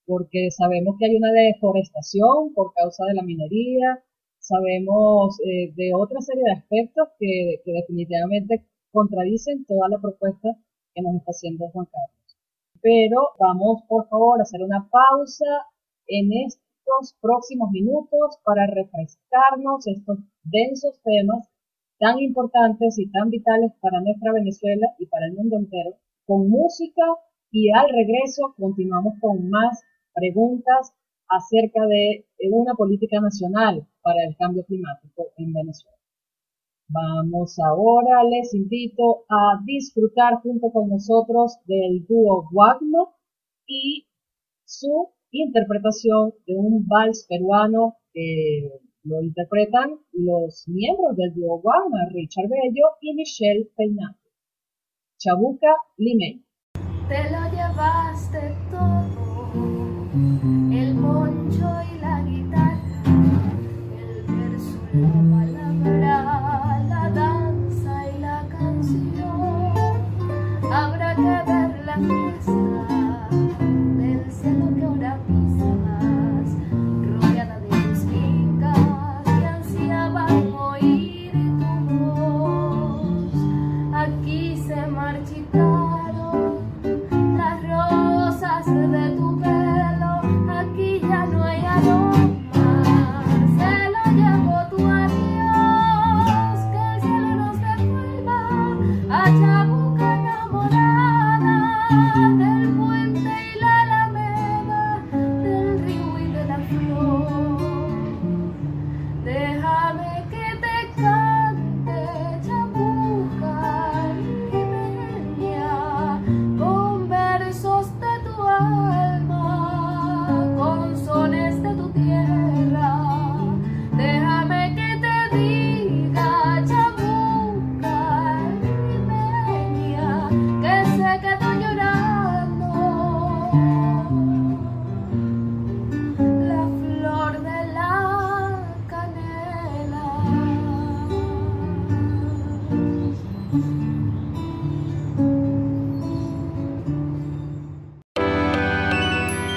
porque 0.05 0.49
sabemos 0.51 0.95
que 0.97 1.05
hay 1.05 1.15
una 1.15 1.31
deforestación 1.31 2.53
por 2.53 2.73
causa 2.73 3.05
de 3.05 3.15
la 3.15 3.23
minería, 3.23 4.03
sabemos 4.39 5.39
eh, 5.41 5.73
de 5.75 5.91
otra 5.93 6.21
serie 6.21 6.43
de 6.43 6.53
aspectos 6.53 7.09
que, 7.19 7.61
que 7.63 7.71
definitivamente 7.71 8.65
contradicen 8.91 9.65
toda 9.65 9.89
la 9.89 9.99
propuesta 9.99 10.49
que 10.93 11.01
nos 11.01 11.15
está 11.15 11.31
haciendo 11.31 11.69
Juan 11.69 11.85
Carlos. 11.85 12.37
Pero 12.81 13.29
vamos, 13.39 13.81
por 13.87 14.07
favor, 14.07 14.39
a 14.39 14.43
hacer 14.43 14.61
una 14.61 14.87
pausa 14.89 15.67
en 16.07 16.31
estos 16.45 17.15
próximos 17.19 17.71
minutos 17.71 18.37
para 18.43 18.67
refrescarnos 18.67 19.87
estos 19.87 20.19
densos 20.43 21.01
temas 21.03 21.49
tan 21.99 22.19
importantes 22.19 22.99
y 22.99 23.09
tan 23.09 23.29
vitales 23.29 23.71
para 23.81 24.01
nuestra 24.01 24.33
Venezuela 24.33 24.87
y 24.99 25.05
para 25.07 25.25
el 25.27 25.33
mundo 25.33 25.57
entero, 25.57 25.95
con 26.25 26.49
música 26.49 27.03
y 27.51 27.71
al 27.71 27.89
regreso 27.89 28.53
continuamos 28.57 29.15
con 29.21 29.49
más 29.49 29.81
preguntas 30.15 30.93
acerca 31.27 31.85
de 31.85 32.25
una 32.51 32.73
política 32.73 33.19
nacional 33.19 33.85
para 34.01 34.23
el 34.23 34.35
cambio 34.37 34.63
climático 34.65 35.27
en 35.37 35.53
Venezuela. 35.53 35.97
Vamos 36.87 37.57
ahora, 37.59 38.23
les 38.23 38.53
invito 38.53 39.25
a 39.27 39.59
disfrutar 39.65 40.35
junto 40.41 40.71
con 40.71 40.89
nosotros 40.89 41.57
del 41.65 42.05
dúo 42.07 42.47
Wagner 42.51 43.07
y 43.67 44.07
su 44.65 45.09
interpretación 45.31 46.33
de 46.45 46.55
un 46.55 46.87
vals 46.87 47.25
peruano 47.27 47.95
que 48.13 48.69
lo 49.03 49.21
interpretan 49.21 49.99
los 50.13 50.67
miembros 50.67 51.15
del 51.17 51.33
dúo 51.33 51.59
Guama, 51.59 52.07
Richard 52.11 52.49
Bello 52.49 52.87
y 53.01 53.13
Michelle 53.15 53.69
Peinato. 53.75 54.19
Chabuca 55.17 55.75
Limey. 55.97 56.43
Te 57.07 57.23
lo 57.31 57.49
llevaste 57.51 58.55
todo, 58.71 59.24
el 60.15 60.54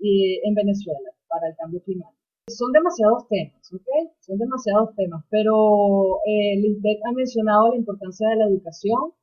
en 0.00 0.54
Venezuela 0.54 1.10
para 1.28 1.48
el 1.48 1.56
cambio 1.56 1.80
climático. 1.82 2.24
Son 2.48 2.72
demasiados 2.72 3.26
temas, 3.28 3.72
¿ok? 3.72 3.88
Son 4.20 4.36
demasiados 4.36 4.94
temas, 4.96 5.24
pero 5.30 6.20
eh, 6.26 6.60
Lisbeth 6.60 7.00
ha 7.08 7.12
mencionado 7.12 7.70
la 7.70 7.76
importancia 7.76 8.28
de 8.28 8.36
la 8.36 8.48
educación. 8.48 9.14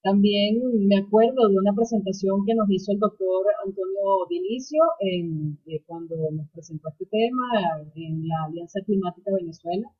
También 0.00 0.62
me 0.86 0.98
acuerdo 0.98 1.48
de 1.48 1.58
una 1.58 1.74
presentación 1.74 2.46
que 2.46 2.54
nos 2.54 2.70
hizo 2.70 2.92
el 2.92 3.00
doctor 3.00 3.46
Antonio 3.66 4.26
Dilicio 4.30 4.80
en, 5.00 5.58
eh, 5.66 5.82
cuando 5.86 6.14
nos 6.30 6.48
presentó 6.50 6.88
este 6.90 7.06
tema 7.06 7.82
en 7.96 8.28
la 8.28 8.44
Alianza 8.46 8.78
Climática 8.86 9.32
Venezuela 9.34 9.90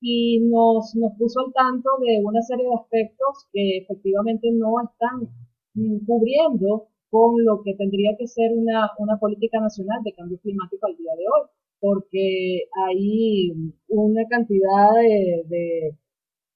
y 0.00 0.40
nos, 0.40 0.94
nos 0.96 1.12
puso 1.18 1.40
al 1.40 1.52
tanto 1.52 1.90
de 2.00 2.22
una 2.24 2.42
serie 2.42 2.66
de 2.66 2.74
aspectos 2.74 3.46
que 3.52 3.78
efectivamente 3.78 4.48
no 4.52 4.74
están 4.82 5.28
mm, 5.74 6.06
cubriendo 6.06 6.88
con 7.10 7.44
lo 7.44 7.62
que 7.62 7.74
tendría 7.74 8.16
que 8.18 8.26
ser 8.26 8.52
una, 8.54 8.90
una 8.98 9.18
política 9.18 9.60
nacional 9.60 10.02
de 10.04 10.12
cambio 10.14 10.38
climático 10.40 10.86
al 10.86 10.96
día 10.96 11.12
de 11.16 11.24
hoy 11.24 11.48
porque 11.80 12.64
hay 12.86 13.52
una 13.88 14.22
cantidad 14.28 14.94
de, 15.48 15.96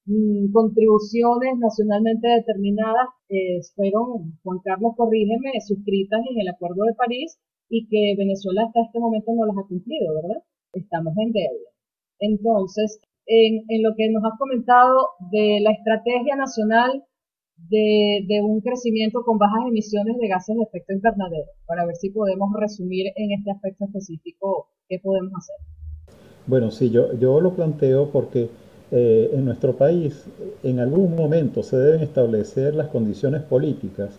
mm, 0.07 0.53
contribuciones 0.53 1.59
nacionalmente 1.59 2.29
determinadas 2.29 3.09
que 3.29 3.61
fueron, 3.75 4.39
Juan 4.43 4.59
Carlos, 4.65 4.95
corrígeme, 4.97 5.53
suscritas 5.67 6.21
en 6.31 6.41
el 6.41 6.49
Acuerdo 6.49 6.85
de 6.85 6.95
París 6.95 7.39
y 7.69 7.87
que 7.89 8.15
Venezuela 8.19 8.65
hasta 8.67 8.83
este 8.83 8.99
momento 8.99 9.33
no 9.35 9.47
las 9.47 9.57
ha 9.59 9.69
cumplido, 9.69 10.15
¿verdad? 10.15 10.43
Estamos 10.73 11.15
en 11.19 11.33
deuda. 11.33 11.71
Entonces, 12.19 13.01
en, 13.27 13.65
en 13.69 13.83
lo 13.83 13.95
que 13.97 14.11
nos 14.11 14.25
has 14.25 14.39
comentado 14.39 15.11
de 15.31 15.61
la 15.61 15.73
estrategia 15.73 16.37
nacional 16.37 17.05
de, 17.69 18.41
un 18.43 18.61
crecimiento 18.61 19.23
con 19.25 19.39
bajas 19.39 19.67
emisiones 19.69 20.17
de 20.19 20.29
gases 20.29 20.57
de 20.57 20.63
efecto 20.63 20.93
invernadero, 20.93 21.51
para 21.67 21.87
ver 21.87 21.97
si 21.97 22.11
podemos 22.11 22.51
resumir 22.59 23.07
en 23.17 23.33
este 23.33 23.51
aspecto 23.51 23.85
específico 23.85 24.69
qué 24.89 24.99
podemos 25.03 25.33
hacer. 25.37 25.57
Bueno, 26.47 26.71
sí, 26.71 26.91
yo, 26.91 27.17
yo 27.19 27.41
lo 27.41 27.55
planteo 27.55 28.11
porque 28.11 28.49
eh, 28.91 29.31
en 29.33 29.45
nuestro 29.45 29.77
país 29.77 30.27
en 30.63 30.81
algún 30.81 31.15
momento 31.15 31.63
se 31.63 31.77
deben 31.77 32.01
establecer 32.01 32.75
las 32.75 32.89
condiciones 32.89 33.43
políticas 33.43 34.19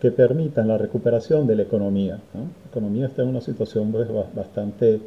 que 0.00 0.10
permitan 0.10 0.68
la 0.68 0.76
recuperación 0.76 1.46
de 1.46 1.56
la 1.56 1.62
economía. 1.62 2.20
La 2.34 2.68
economía 2.70 3.06
está 3.06 3.22
en 3.22 3.28
una 3.28 3.40
situación 3.40 3.90
pues, 3.90 4.06
bastante 4.34 5.00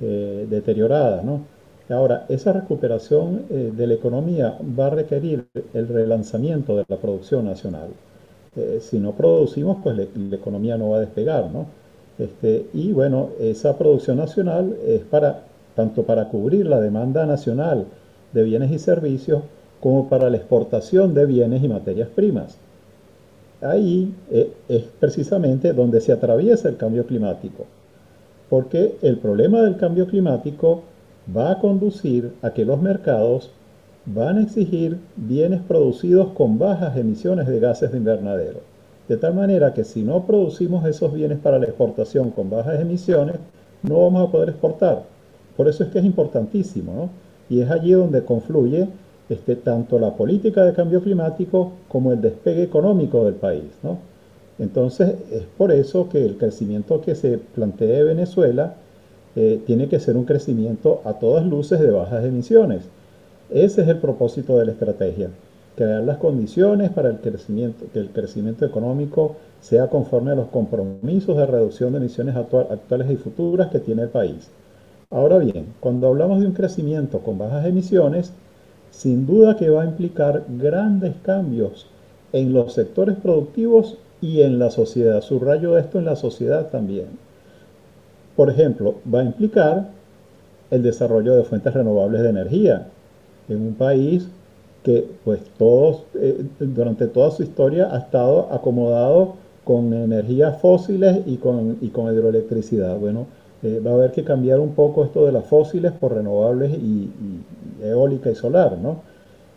eh, 0.00 0.46
deteriorada, 0.50 1.22
¿no? 1.22 1.59
Ahora, 1.90 2.24
esa 2.28 2.52
recuperación 2.52 3.46
eh, 3.50 3.72
de 3.76 3.86
la 3.86 3.94
economía 3.94 4.56
va 4.78 4.86
a 4.86 4.90
requerir 4.90 5.46
el 5.74 5.88
relanzamiento 5.88 6.76
de 6.76 6.84
la 6.88 6.96
producción 6.96 7.46
nacional. 7.46 7.88
Eh, 8.56 8.78
si 8.80 8.98
no 8.98 9.12
producimos, 9.12 9.78
pues 9.82 9.96
la, 9.96 10.04
economía 10.36 10.76
no 10.76 10.90
va 10.90 10.98
a 10.98 11.00
despegar, 11.00 11.50
¿no? 11.50 11.66
Este, 12.18 12.66
y 12.74 12.92
bueno, 12.92 13.30
esa 13.40 13.76
producción 13.76 14.18
nacional 14.18 14.76
es 14.86 15.00
para 15.02 15.42
tanto 15.74 16.02
para 16.02 16.28
cubrir 16.28 16.66
la 16.66 16.80
demanda 16.80 17.26
nacional 17.26 17.86
de 18.32 18.42
bienes 18.42 18.70
y 18.70 18.78
servicios 18.78 19.42
como 19.80 20.08
para 20.08 20.28
la 20.28 20.36
exportación 20.36 21.14
de 21.14 21.26
bienes 21.26 21.62
y 21.62 21.68
materias 21.68 22.08
primas. 22.14 22.58
Ahí 23.62 24.14
eh, 24.30 24.52
es 24.68 24.84
precisamente 24.98 25.72
donde 25.72 26.00
se 26.00 26.12
atraviesa 26.12 26.68
el 26.68 26.76
cambio 26.76 27.06
climático, 27.06 27.64
porque 28.48 28.96
el 29.02 29.18
problema 29.18 29.62
del 29.62 29.76
cambio 29.76 30.06
climático 30.06 30.82
va 31.36 31.52
a 31.52 31.58
conducir 31.58 32.32
a 32.42 32.50
que 32.50 32.64
los 32.64 32.80
mercados 32.80 33.50
van 34.06 34.38
a 34.38 34.42
exigir 34.42 34.98
bienes 35.16 35.60
producidos 35.62 36.28
con 36.34 36.58
bajas 36.58 36.96
emisiones 36.96 37.46
de 37.46 37.60
gases 37.60 37.92
de 37.92 37.98
invernadero. 37.98 38.60
De 39.08 39.16
tal 39.16 39.34
manera 39.34 39.74
que 39.74 39.84
si 39.84 40.02
no 40.02 40.24
producimos 40.26 40.86
esos 40.86 41.12
bienes 41.12 41.38
para 41.38 41.58
la 41.58 41.66
exportación 41.66 42.30
con 42.30 42.48
bajas 42.48 42.80
emisiones, 42.80 43.36
no 43.82 44.02
vamos 44.02 44.28
a 44.28 44.32
poder 44.32 44.50
exportar. 44.50 45.02
Por 45.56 45.68
eso 45.68 45.84
es 45.84 45.90
que 45.90 45.98
es 45.98 46.04
importantísimo, 46.04 46.92
¿no? 46.94 47.10
Y 47.48 47.60
es 47.60 47.70
allí 47.70 47.92
donde 47.92 48.24
confluye 48.24 48.88
este, 49.28 49.56
tanto 49.56 49.98
la 49.98 50.14
política 50.14 50.64
de 50.64 50.72
cambio 50.72 51.02
climático 51.02 51.72
como 51.88 52.12
el 52.12 52.20
despegue 52.20 52.62
económico 52.62 53.24
del 53.24 53.34
país, 53.34 53.64
¿no? 53.82 53.98
Entonces, 54.58 55.14
es 55.32 55.44
por 55.56 55.72
eso 55.72 56.08
que 56.08 56.24
el 56.24 56.36
crecimiento 56.36 57.00
que 57.00 57.14
se 57.14 57.38
plantea 57.38 57.96
de 57.96 58.04
Venezuela 58.04 58.74
eh, 59.36 59.60
tiene 59.66 59.88
que 59.88 60.00
ser 60.00 60.16
un 60.16 60.24
crecimiento 60.24 61.02
a 61.04 61.14
todas 61.14 61.46
luces 61.46 61.80
de 61.80 61.90
bajas 61.90 62.24
emisiones. 62.24 62.82
Ese 63.50 63.82
es 63.82 63.88
el 63.88 63.98
propósito 63.98 64.58
de 64.58 64.66
la 64.66 64.72
estrategia, 64.72 65.30
crear 65.76 66.02
las 66.02 66.18
condiciones 66.18 66.90
para 66.90 67.10
el 67.10 67.18
crecimiento, 67.18 67.86
que 67.92 67.98
el 67.98 68.10
crecimiento 68.10 68.64
económico 68.64 69.36
sea 69.60 69.88
conforme 69.88 70.32
a 70.32 70.36
los 70.36 70.48
compromisos 70.48 71.36
de 71.36 71.46
reducción 71.46 71.92
de 71.92 71.98
emisiones 71.98 72.36
actuales 72.36 73.10
y 73.10 73.16
futuras 73.16 73.68
que 73.70 73.80
tiene 73.80 74.02
el 74.02 74.08
país. 74.08 74.50
Ahora 75.10 75.38
bien, 75.38 75.66
cuando 75.80 76.08
hablamos 76.08 76.40
de 76.40 76.46
un 76.46 76.52
crecimiento 76.52 77.18
con 77.20 77.38
bajas 77.38 77.66
emisiones, 77.66 78.32
sin 78.90 79.26
duda 79.26 79.56
que 79.56 79.70
va 79.70 79.82
a 79.82 79.86
implicar 79.86 80.44
grandes 80.48 81.14
cambios 81.22 81.86
en 82.32 82.52
los 82.52 82.74
sectores 82.74 83.16
productivos 83.16 83.98
y 84.20 84.42
en 84.42 84.58
la 84.58 84.70
sociedad. 84.70 85.20
Subrayo 85.22 85.78
esto 85.78 85.98
en 85.98 86.04
la 86.04 86.16
sociedad 86.16 86.68
también. 86.70 87.06
Por 88.40 88.48
ejemplo, 88.48 88.94
va 89.14 89.20
a 89.20 89.24
implicar 89.24 89.90
el 90.70 90.82
desarrollo 90.82 91.36
de 91.36 91.44
fuentes 91.44 91.74
renovables 91.74 92.22
de 92.22 92.30
energía 92.30 92.86
en 93.50 93.60
un 93.60 93.74
país 93.74 94.30
que 94.82 95.06
pues 95.26 95.40
todos 95.58 96.04
eh, 96.14 96.42
durante 96.58 97.06
toda 97.06 97.32
su 97.32 97.42
historia 97.42 97.94
ha 97.94 97.98
estado 97.98 98.50
acomodado 98.50 99.34
con 99.62 99.92
energías 99.92 100.58
fósiles 100.58 101.18
y 101.26 101.36
con, 101.36 101.74
con 101.92 102.14
hidroelectricidad. 102.14 102.96
Bueno, 102.96 103.26
eh, 103.62 103.78
va 103.86 103.90
a 103.90 103.94
haber 103.96 104.12
que 104.12 104.24
cambiar 104.24 104.58
un 104.58 104.70
poco 104.70 105.04
esto 105.04 105.26
de 105.26 105.32
las 105.32 105.44
fósiles 105.44 105.92
por 105.92 106.14
renovables 106.14 106.72
y, 106.72 107.10
eólica 107.82 108.30
y 108.30 108.34
solar, 108.36 108.78
¿no? 108.78 109.02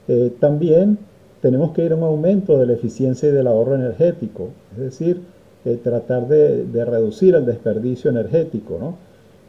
Eh, 0.10 0.34
también 0.42 0.98
tenemos 1.42 1.72
que 1.72 1.86
ir 1.86 1.94
a 1.94 1.96
un 1.96 2.04
aumento 2.04 2.58
de 2.58 2.66
la 2.66 2.74
eficiencia 2.74 3.30
y 3.30 3.32
del 3.32 3.48
ahorro 3.48 3.76
energético, 3.76 4.50
es 4.74 4.80
decir, 4.80 5.22
eh, 5.66 5.80
tratar 5.82 6.28
de, 6.28 6.66
reducir 6.84 7.36
el 7.36 7.46
desperdicio 7.46 8.12
energético. 8.12 8.96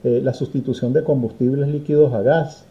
Eh, 0.05 0.21
la 0.23 0.33
sustitución 0.33 0.93
de 0.93 1.03
combustibles 1.03 1.69
líquidos 1.69 2.13
a 2.15 2.23
gas, 2.23 2.67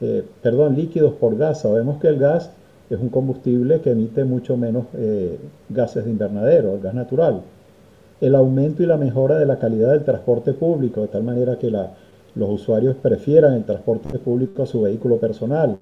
eh, 0.00 0.24
perdón, 0.42 0.74
líquidos 0.74 1.12
por 1.14 1.36
gas. 1.36 1.60
Sabemos 1.60 2.00
que 2.00 2.08
el 2.08 2.18
gas 2.18 2.50
es 2.88 2.98
un 2.98 3.08
combustible 3.08 3.80
que 3.80 3.90
emite 3.90 4.24
mucho 4.24 4.56
menos 4.56 4.86
gases 5.68 6.04
de 6.04 6.10
invernadero, 6.10 6.74
el 6.74 6.80
gas 6.80 6.94
natural. 6.94 7.42
El 8.20 8.34
aumento 8.34 8.82
y 8.82 8.86
la 8.86 8.96
mejora 8.96 9.38
de 9.38 9.46
la 9.46 9.60
calidad 9.60 9.92
del 9.92 10.02
transporte 10.02 10.52
público, 10.52 11.02
de 11.02 11.08
tal 11.08 11.22
manera 11.22 11.56
que 11.56 11.70
los 11.70 12.50
usuarios 12.50 12.96
prefieran 12.96 13.54
el 13.54 13.64
transporte 13.64 14.18
público 14.18 14.64
a 14.64 14.66
su 14.66 14.82
vehículo 14.82 15.18
personal. 15.18 15.78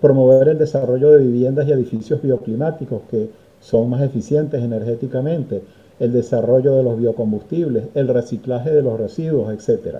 promover 0.00 0.48
el 0.48 0.58
desarrollo 0.58 1.12
de 1.12 1.18
viviendas 1.18 1.68
y 1.68 1.72
edificios 1.72 2.20
bioclimáticos 2.20 3.02
que 3.08 3.28
son 3.60 3.88
más 3.90 4.02
eficientes 4.02 4.60
energéticamente 4.62 5.62
el 5.98 6.12
desarrollo 6.12 6.76
de 6.76 6.82
los 6.82 6.98
biocombustibles, 6.98 7.84
el 7.94 8.08
reciclaje 8.08 8.70
de 8.70 8.82
los 8.82 8.98
residuos, 8.98 9.52
etc. 9.52 9.96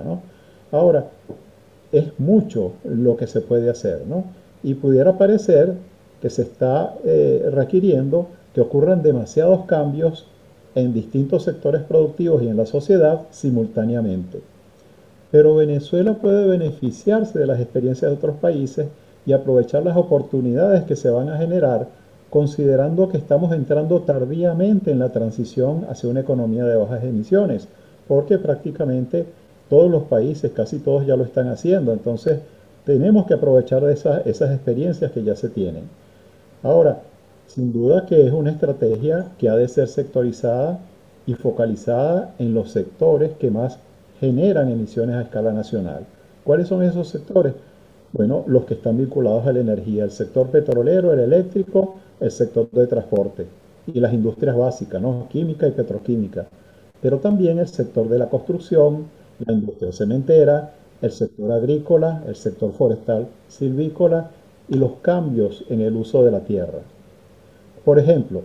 Ahora, 0.73 1.07
es 1.93 2.19
mucho 2.19 2.73
lo 2.85 3.17
que 3.17 3.27
se 3.27 3.41
puede 3.41 3.71
hacer, 3.71 4.03
¿no? 4.07 4.25
Y 4.63 4.75
pudiera 4.75 5.17
parecer 5.17 5.75
que 6.21 6.31
se 6.31 6.43
está 6.43 6.95
eh, 7.05 7.49
requiriendo 7.53 8.29
que 8.55 8.61
ocurran 8.61 9.03
demasiados 9.03 9.67
cambios 9.67 10.27
en 10.75 10.93
distintos 10.93 11.45
sectores 11.45 11.83
productivos 11.83 12.43
y 12.43 12.49
en 12.49 12.57
la 12.57 12.67
sociedad 12.67 13.23
simultáneamente. 13.31 14.41
Pero 15.31 15.57
Venezuela 15.57 16.15
puede 16.15 16.47
beneficiarse 16.47 17.39
de 17.39 17.47
las 17.47 17.61
experiencias 17.61 18.11
de 18.11 18.17
otros 18.17 18.37
países 18.37 18.87
y 19.25 19.33
aprovechar 19.33 19.83
las 19.85 19.97
oportunidades 19.97 20.85
que 20.85 20.97
se 20.97 21.11
van 21.11 21.29
a 21.29 21.39
generar 21.39 21.89
considerando 22.31 23.09
que 23.09 23.19
estamos 23.19 23.53
entrando 23.53 24.01
tardíamente 24.03 24.91
en 24.91 24.99
la 24.99 25.11
transición 25.11 25.87
hacia 25.89 26.11
una 26.11 26.21
economía 26.21 26.65
de 26.65 26.77
bajas 26.77 27.05
emisiones, 27.05 27.69
porque 28.09 28.39
prácticamente 28.39 29.27
todos 29.69 29.91
los 29.91 30.05
países, 30.05 30.53
casi 30.53 30.79
todos 30.79 31.07
ya 31.07 31.17
lo 31.17 31.25
están 31.25 31.49
haciendo. 31.49 31.93
Entonces, 31.93 32.41
tenemos 32.85 33.27
que 33.27 33.35
aprovechar 33.35 33.83
esas, 33.91 34.27
esas 34.27 34.53
experiencias 34.53 35.11
que 35.13 35.23
ya 35.23 35.35
se 35.35 35.49
tienen. 35.49 35.85
Ahora, 36.63 37.01
sin 37.47 37.73
duda 37.73 38.07
que 38.07 38.27
es 38.27 38.33
una 38.33 38.51
estrategia 38.51 39.27
que 39.39 39.49
ha 39.49 39.57
de 39.57 39.69
ser 39.69 39.89
sectorizada 39.89 40.79
y 41.27 41.35
focalizada 41.35 42.35
en 42.39 42.55
los 42.55 42.71
sectores 42.71 43.33
que 43.39 43.51
más 43.51 43.79
generan 44.21 44.71
emisiones 44.71 45.17
a 45.17 45.23
escala 45.23 45.53
nacional. 45.53 46.07
¿Cuáles 46.45 46.69
son 46.69 46.83
esos 46.83 47.09
sectores? 47.09 47.55
Bueno, 48.13 48.45
los 48.47 48.65
que 48.65 48.75
están 48.75 48.97
vinculados 48.97 49.47
a 49.47 49.53
la 49.53 49.61
energía, 49.61 50.05
el 50.05 50.11
sector 50.11 50.49
petrolero, 50.49 51.13
el 51.13 51.21
eléctrico, 51.21 51.97
el 52.21 52.31
sector 52.31 52.71
de 52.71 52.87
transporte 52.87 53.47
y 53.87 54.01
las 54.01 54.13
industrias 54.13 54.57
básicas, 54.57 55.01
¿no? 55.01 55.29
química 55.31 55.67
y 55.67 55.73
petroquímica, 55.73 56.47
pero 57.01 57.19
también 57.19 57.59
el 57.59 57.69
sector 57.69 58.09
de 58.09 58.19
la 58.19 58.29
construcción, 58.29 59.07
la 59.45 59.53
industria 59.53 59.93
cementera, 59.93 60.75
el 61.03 61.13
sector 61.13 61.53
agrícola, 61.53 62.23
el 62.27 62.37
sector 62.37 62.73
forestal, 62.73 63.29
silvícola 63.49 64.31
y 64.69 64.77
los 64.77 64.93
cambios 65.03 65.65
en 65.69 65.81
el 65.81 65.95
uso 65.95 66.25
de 66.25 66.31
la 66.31 66.41
tierra. 66.41 66.81
Por 67.85 67.99
ejemplo, 67.99 68.43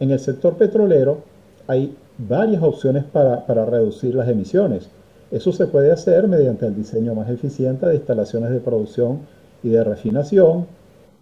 en 0.00 0.10
el 0.10 0.18
sector 0.18 0.56
petrolero 0.56 1.18
hay 1.66 1.94
varias 2.18 2.62
opciones 2.62 3.04
para, 3.04 3.46
para 3.46 3.64
reducir 3.64 4.14
las 4.14 4.28
emisiones. 4.28 4.88
Eso 5.30 5.52
se 5.52 5.66
puede 5.66 5.92
hacer 5.92 6.26
mediante 6.28 6.66
el 6.66 6.74
diseño 6.74 7.14
más 7.14 7.28
eficiente 7.30 7.86
de 7.86 7.94
instalaciones 7.96 8.50
de 8.50 8.60
producción 8.60 9.20
y 9.62 9.68
de 9.68 9.84
refinación, 9.84 10.66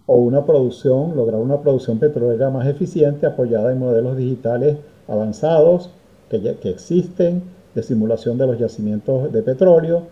o 0.05 0.15
una 0.15 0.45
producción, 0.45 1.15
lograr 1.15 1.39
una 1.39 1.61
producción 1.61 1.99
petrolera 1.99 2.49
más 2.49 2.67
eficiente 2.67 3.25
apoyada 3.25 3.71
en 3.71 3.79
modelos 3.79 4.17
digitales 4.17 4.77
avanzados 5.07 5.89
que, 6.29 6.69
existen, 6.69 7.43
de 7.75 7.83
simulación 7.83 8.37
de 8.37 8.47
los 8.47 8.57
yacimientos 8.57 9.31
de 9.31 9.41
petróleo, 9.41 10.03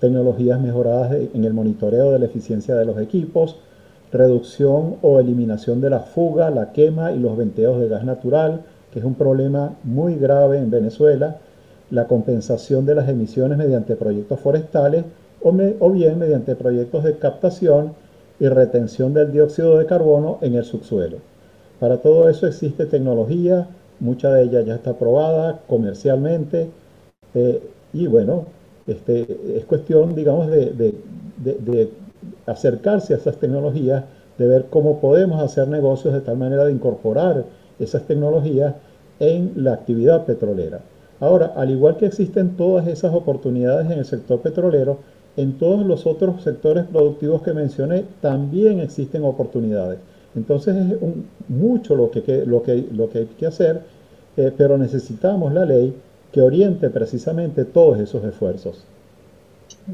tecnologías 0.00 0.60
mejoradas 0.60 1.12
en 1.34 1.44
el 1.44 1.52
monitoreo 1.52 2.12
de 2.12 2.18
la 2.18 2.26
eficiencia 2.26 2.74
de 2.74 2.84
los 2.84 2.98
equipos, 2.98 3.56
reducción 4.12 4.96
o 5.02 5.18
eliminación 5.18 5.80
de 5.80 5.90
la 5.90 6.00
fuga, 6.00 6.50
la 6.50 6.72
quema 6.72 7.12
y 7.12 7.18
los 7.18 7.36
venteos 7.36 7.80
de 7.80 7.88
gas 7.88 8.04
natural, 8.04 8.62
que 8.92 9.00
es 9.00 9.04
un 9.04 9.14
problema 9.14 9.74
muy 9.82 10.16
grave 10.16 10.58
en 10.58 10.70
Venezuela, 10.70 11.38
la 11.90 12.06
compensación 12.06 12.86
de 12.86 12.94
las 12.94 13.08
emisiones 13.08 13.58
mediante 13.58 13.96
proyectos 13.96 14.40
forestales 14.40 15.04
o 15.42 15.90
bien 15.90 16.18
mediante 16.18 16.56
proyectos 16.56 17.04
de 17.04 17.18
captación 17.18 17.92
y 18.40 18.48
retención 18.48 19.14
del 19.14 19.32
dióxido 19.32 19.78
de 19.78 19.86
carbono 19.86 20.38
en 20.40 20.54
el 20.54 20.64
subsuelo. 20.64 21.18
Para 21.80 21.98
todo 21.98 22.28
eso 22.28 22.46
existe 22.46 22.86
tecnología, 22.86 23.68
mucha 24.00 24.32
de 24.32 24.44
ella 24.44 24.60
ya 24.62 24.74
está 24.76 24.90
aprobada 24.90 25.60
comercialmente 25.66 26.68
eh, 27.34 27.62
y 27.92 28.06
bueno, 28.06 28.46
este, 28.86 29.56
es 29.56 29.64
cuestión, 29.64 30.14
digamos, 30.14 30.48
de, 30.48 30.94
acercarse 32.46 33.14
a 33.14 33.16
esas 33.16 33.36
tecnologías, 33.36 34.04
de 34.38 34.46
ver 34.46 34.66
cómo 34.70 35.00
podemos 35.00 35.42
hacer 35.42 35.68
negocios 35.68 36.14
de 36.14 36.20
tal 36.20 36.36
manera 36.36 36.64
de 36.64 36.72
incorporar 36.72 37.44
esas 37.78 38.02
tecnologías 38.02 38.74
en 39.20 39.52
la 39.56 39.74
actividad 39.74 40.24
petrolera. 40.26 40.80
Ahora, 41.20 41.52
al 41.56 41.70
igual 41.70 41.96
que 41.96 42.06
existen 42.06 42.56
todas 42.56 42.86
esas 42.86 43.14
oportunidades 43.14 43.90
en 43.90 43.98
el 43.98 44.04
sector 44.04 44.40
petrolero, 44.40 44.98
en 45.36 45.58
todos 45.58 45.84
los 45.84 46.06
otros 46.06 46.42
sectores 46.42 46.84
productivos 46.84 47.42
que 47.42 47.52
mencioné 47.52 48.04
también 48.20 48.80
existen 48.80 49.24
oportunidades. 49.24 49.98
Entonces 50.34 50.76
es 50.76 50.98
mucho 51.48 51.94
lo 51.94 52.10
que, 52.10 52.44
lo, 52.46 52.62
que, 52.62 52.86
lo 52.92 53.08
que 53.08 53.18
hay 53.18 53.26
que 53.26 53.46
hacer, 53.46 53.82
eh, 54.36 54.52
pero 54.56 54.78
necesitamos 54.78 55.52
la 55.52 55.64
ley 55.64 55.94
que 56.32 56.40
oriente 56.40 56.90
precisamente 56.90 57.64
todos 57.64 58.00
esos 58.00 58.24
esfuerzos. 58.24 58.84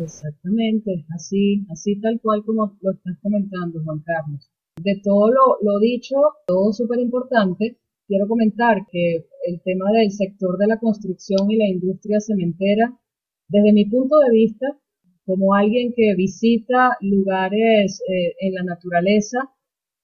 Exactamente, 0.00 1.04
así, 1.14 1.66
así 1.70 2.00
tal 2.00 2.20
cual 2.20 2.44
como 2.44 2.76
lo 2.80 2.92
estás 2.92 3.16
comentando, 3.22 3.82
Juan 3.84 4.00
Carlos. 4.00 4.50
De 4.82 5.00
todo 5.02 5.28
lo, 5.28 5.58
lo 5.62 5.78
dicho, 5.80 6.16
todo 6.46 6.72
súper 6.72 7.00
importante, 7.00 7.78
quiero 8.06 8.26
comentar 8.26 8.86
que 8.90 9.26
el 9.46 9.60
tema 9.62 9.90
del 9.92 10.10
sector 10.10 10.56
de 10.58 10.66
la 10.66 10.78
construcción 10.78 11.50
y 11.50 11.56
la 11.56 11.68
industria 11.68 12.18
cementera, 12.20 12.98
desde 13.48 13.72
mi 13.72 13.84
punto 13.86 14.18
de 14.20 14.30
vista, 14.30 14.66
como 15.24 15.54
alguien 15.54 15.92
que 15.94 16.14
visita 16.14 16.96
lugares 17.00 18.02
eh, 18.08 18.34
en 18.40 18.54
la 18.54 18.62
naturaleza, 18.64 19.50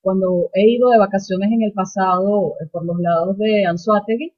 cuando 0.00 0.50
he 0.54 0.70
ido 0.70 0.90
de 0.90 0.98
vacaciones 0.98 1.50
en 1.52 1.62
el 1.62 1.72
pasado 1.72 2.54
eh, 2.60 2.66
por 2.70 2.84
los 2.86 2.98
lados 3.00 3.36
de 3.38 3.64
Anzuategui 3.64 4.34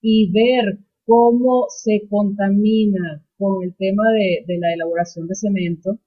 y 0.00 0.30
ver 0.32 0.78
cómo 1.04 1.66
se 1.68 2.06
contamina 2.08 3.24
con 3.36 3.64
el 3.64 3.74
tema 3.76 4.04
de, 4.12 4.58
la 4.58 4.72
elaboración 4.72 5.26
de 5.26 5.34
cemento 5.34 5.98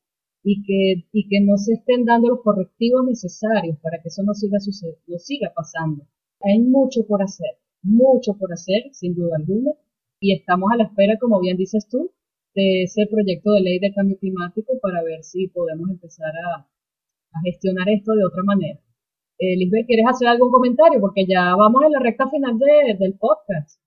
y 0.44 0.64
que, 0.64 1.08
y 1.12 1.28
que 1.28 1.42
no 1.42 1.58
se 1.58 1.74
estén 1.74 2.06
dando 2.06 2.30
los 2.30 2.42
correctivos 2.42 3.06
necesarios 3.06 3.78
para 3.82 4.02
que 4.02 4.10
eso 4.10 4.24
no 4.24 4.34
siga, 4.34 4.60
no 5.08 5.20
siga 5.20 5.52
pasando. 5.54 6.08
Hay 6.42 6.60
mucho 6.60 7.06
por 7.08 7.22
hacer, 7.22 7.58
mucho 7.82 8.38
por 8.38 8.54
hacer, 8.54 8.84
sin 8.92 9.16
duda 9.16 9.38
alguna, 9.38 9.72
y 10.20 10.34
estamos 10.34 10.72
a 10.72 10.78
la 10.78 10.86
espera, 10.86 11.18
como 11.20 11.40
bien 11.42 11.58
dices 11.58 11.88
tú, 11.90 12.12
de 12.56 12.84
ese 12.84 13.06
proyecto 13.12 13.52
de 13.54 13.62
ley 13.62 13.80
de 13.80 13.94
cambio 13.94 14.18
climático 14.20 14.80
para 14.82 15.04
ver 15.04 15.24
si 15.24 15.48
podemos 15.50 15.90
empezar 15.90 16.32
a, 16.48 16.68
gestionar 17.44 17.90
esto 17.90 18.14
de 18.14 18.26
otra 18.26 18.44
manera. 18.44 18.80
Eh, 19.40 19.58
Lisbeth, 19.58 19.88
¿quieres 19.88 20.06
hacer 20.08 20.28
algún 20.30 20.52
comentario? 20.52 21.02
Porque 21.02 21.26
ya 21.28 21.56
vamos 21.56 21.84
a 21.84 21.90
la 21.90 22.00
recta 22.00 22.30
final 22.30 22.58
del 22.60 23.16
podcast. 23.20 23.80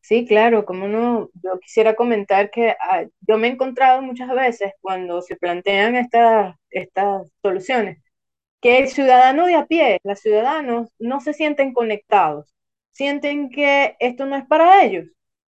Sí, 0.00 0.26
claro, 0.26 0.64
como 0.64 0.88
no, 0.88 1.30
yo 1.42 1.58
quisiera 1.60 1.94
comentar 1.94 2.50
que 2.50 2.70
ah, 2.80 3.04
yo 3.28 3.38
me 3.38 3.48
he 3.48 3.50
encontrado 3.52 4.02
muchas 4.02 4.28
veces 4.34 4.72
cuando 4.80 5.22
se 5.22 5.36
plantean 5.36 5.94
estas, 5.94 6.56
estas 6.70 7.30
soluciones, 7.42 7.98
que 8.60 8.78
el 8.80 8.88
ciudadano 8.88 9.46
de 9.46 9.56
a 9.56 9.66
pie, 9.66 10.00
los 10.04 10.20
ciudadanos, 10.20 10.90
no 10.98 11.20
se 11.20 11.34
sienten 11.34 11.72
conectados, 11.74 12.54
sienten 12.92 13.50
que 13.50 13.96
esto 14.00 14.26
no 14.26 14.36
es 14.36 14.46
para 14.46 14.84
ellos, 14.84 15.06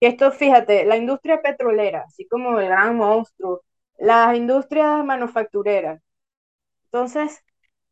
esto, 0.07 0.31
fíjate, 0.31 0.85
la 0.85 0.97
industria 0.97 1.41
petrolera, 1.41 2.03
así 2.07 2.27
como 2.27 2.59
el 2.59 2.67
gran 2.67 2.97
monstruo, 2.97 3.61
las 3.97 4.35
industrias 4.37 5.03
manufactureras. 5.05 6.01
Entonces, 6.85 7.43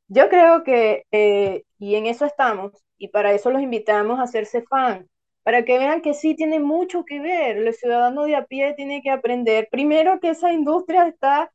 yo 0.08 0.30
creo 0.30 0.64
que, 0.64 1.06
eh, 1.12 1.64
y 1.80 1.96
en 1.96 2.08
eso 2.08 2.26
estamos, 2.26 2.74
y 2.98 3.10
para 3.10 3.34
eso 3.34 3.52
los 3.52 3.62
invitamos 3.62 4.20
a 4.20 4.24
hacerse 4.24 4.64
fan, 4.64 5.10
para 5.44 5.66
que 5.66 5.80
vean 5.80 6.02
que 6.02 6.14
sí 6.14 6.36
tiene 6.36 6.60
mucho 6.60 7.06
que 7.06 7.20
ver. 7.22 7.58
El 7.58 7.74
ciudadano 7.74 8.26
de 8.26 8.36
a 8.36 8.46
pie 8.46 8.74
tiene 8.76 9.02
que 9.02 9.12
aprender, 9.12 9.68
primero, 9.72 10.20
que 10.20 10.32
esa 10.32 10.52
industria 10.54 11.08
está, 11.08 11.52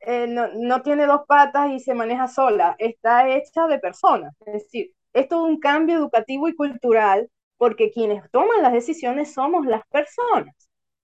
eh, 0.00 0.26
no, 0.28 0.48
no, 0.54 0.82
tiene 0.82 1.06
dos 1.06 1.22
patas 1.28 1.70
y 1.72 1.80
se 1.80 1.94
maneja 1.94 2.28
sola, 2.28 2.76
está 2.78 3.28
hecha 3.30 3.66
de 3.66 3.78
personas. 3.78 4.34
Es 4.46 4.54
decir, 4.54 4.92
es 5.12 5.30
un 5.32 5.58
cambio 5.60 5.96
educativo 5.96 6.48
y 6.48 6.54
cultural 6.56 7.28
porque 7.58 7.90
quienes 7.90 8.28
toman 8.30 8.62
las 8.62 8.72
decisiones 8.72 9.32
somos 9.34 9.66
las 9.66 9.82
personas. 9.88 10.54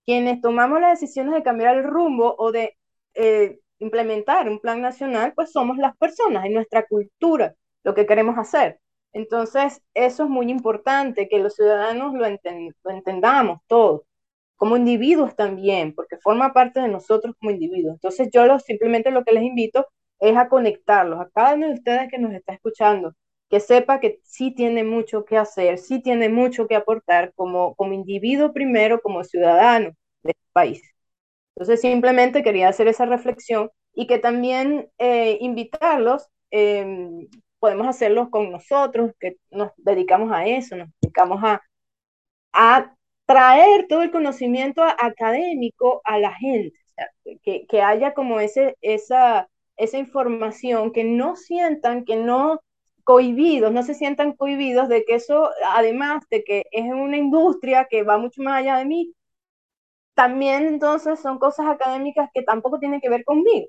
Quienes 0.04 0.40
tomamos 0.40 0.80
las 0.80 1.00
decisiones 1.00 1.34
de 1.34 1.42
cambiar 1.42 1.76
el 1.76 1.84
rumbo 1.84 2.34
o 2.38 2.52
de 2.52 2.76
eh, 3.14 3.60
implementar 3.78 4.48
un 4.48 4.60
plan 4.60 4.80
nacional, 4.80 5.32
pues 5.34 5.52
somos 5.52 5.76
las 5.78 5.96
personas, 5.96 6.44
en 6.46 6.54
nuestra 6.54 6.86
cultura, 6.86 7.54
lo 7.84 7.94
que 7.94 8.06
queremos 8.06 8.38
hacer. 8.38 8.80
Entonces, 9.12 9.82
eso 9.94 10.24
es 10.24 10.28
muy 10.30 10.50
importante, 10.50 11.28
que 11.28 11.38
los 11.38 11.54
ciudadanos 11.54 12.14
lo, 12.14 12.24
entendamos 12.90 13.60
todos, 13.66 14.02
como 14.56 14.76
individuos 14.76 15.36
también, 15.36 15.94
porque 15.94 16.16
forma 16.18 16.52
parte 16.52 16.80
de 16.80 16.88
nosotros 16.88 17.34
como 17.38 17.50
individuos. 17.50 17.94
Entonces, 17.94 18.28
yo 18.32 18.58
simplemente 18.58 19.10
lo 19.10 19.24
que 19.24 19.32
les 19.32 19.42
invito 19.44 19.86
es 20.20 20.36
a 20.36 20.48
conectarlos, 20.48 21.20
a 21.20 21.28
cada 21.34 21.54
uno 21.54 21.68
de 21.68 21.74
ustedes 21.74 22.08
que 22.10 22.18
nos 22.18 22.32
está 22.32 22.54
escuchando, 22.54 23.14
que 23.52 23.60
sepa 23.60 24.00
que 24.00 24.18
sí 24.24 24.50
tiene 24.52 24.82
mucho 24.82 25.26
que 25.26 25.36
hacer, 25.36 25.78
sí 25.78 26.00
tiene 26.02 26.30
mucho 26.30 26.66
que 26.66 26.74
aportar 26.74 27.34
como, 27.34 27.74
como 27.74 27.92
individuo 27.92 28.54
primero, 28.54 29.02
como 29.02 29.24
ciudadano 29.24 29.90
de 30.22 30.30
este 30.30 30.46
país. 30.54 30.82
Entonces 31.54 31.82
simplemente 31.82 32.42
quería 32.42 32.68
hacer 32.70 32.88
esa 32.88 33.04
reflexión 33.04 33.70
y 33.94 34.06
que 34.06 34.18
también 34.18 34.88
eh, 34.98 35.36
invitarlos, 35.42 36.30
em, 36.50 37.28
podemos 37.58 37.86
hacerlos 37.88 38.30
con 38.30 38.50
nosotros, 38.50 39.12
que 39.20 39.36
nos 39.50 39.70
dedicamos 39.76 40.32
a 40.32 40.46
eso, 40.46 40.76
nos 40.76 40.88
dedicamos 41.02 41.44
a, 41.44 41.60
a 42.54 42.94
traer 43.26 43.86
todo 43.86 44.02
el 44.02 44.10
conocimiento 44.10 44.82
académico 44.82 46.00
a 46.04 46.18
la 46.18 46.34
gente, 46.34 46.78
que, 47.42 47.66
que 47.66 47.82
haya 47.82 48.14
como 48.14 48.40
ese, 48.40 48.78
esa, 48.80 49.50
esa 49.76 49.98
información, 49.98 50.92
que 50.92 51.04
no 51.04 51.36
sientan, 51.36 52.06
que 52.06 52.16
no 52.16 52.62
cohibidos, 53.04 53.72
no 53.72 53.82
se 53.82 53.94
sientan 53.94 54.32
cohibidos 54.36 54.88
de 54.88 55.04
que 55.04 55.14
eso, 55.16 55.50
además 55.66 56.24
de 56.30 56.44
que 56.44 56.64
es 56.72 56.84
una 56.92 57.16
industria 57.18 57.86
que 57.90 58.02
va 58.04 58.18
mucho 58.18 58.42
más 58.42 58.60
allá 58.60 58.78
de 58.78 58.86
mí, 58.86 59.14
también 60.14 60.66
entonces 60.66 61.20
son 61.20 61.38
cosas 61.38 61.66
académicas 61.66 62.30
que 62.34 62.42
tampoco 62.42 62.78
tienen 62.78 63.00
que 63.00 63.08
ver 63.10 63.24
conmigo. 63.24 63.68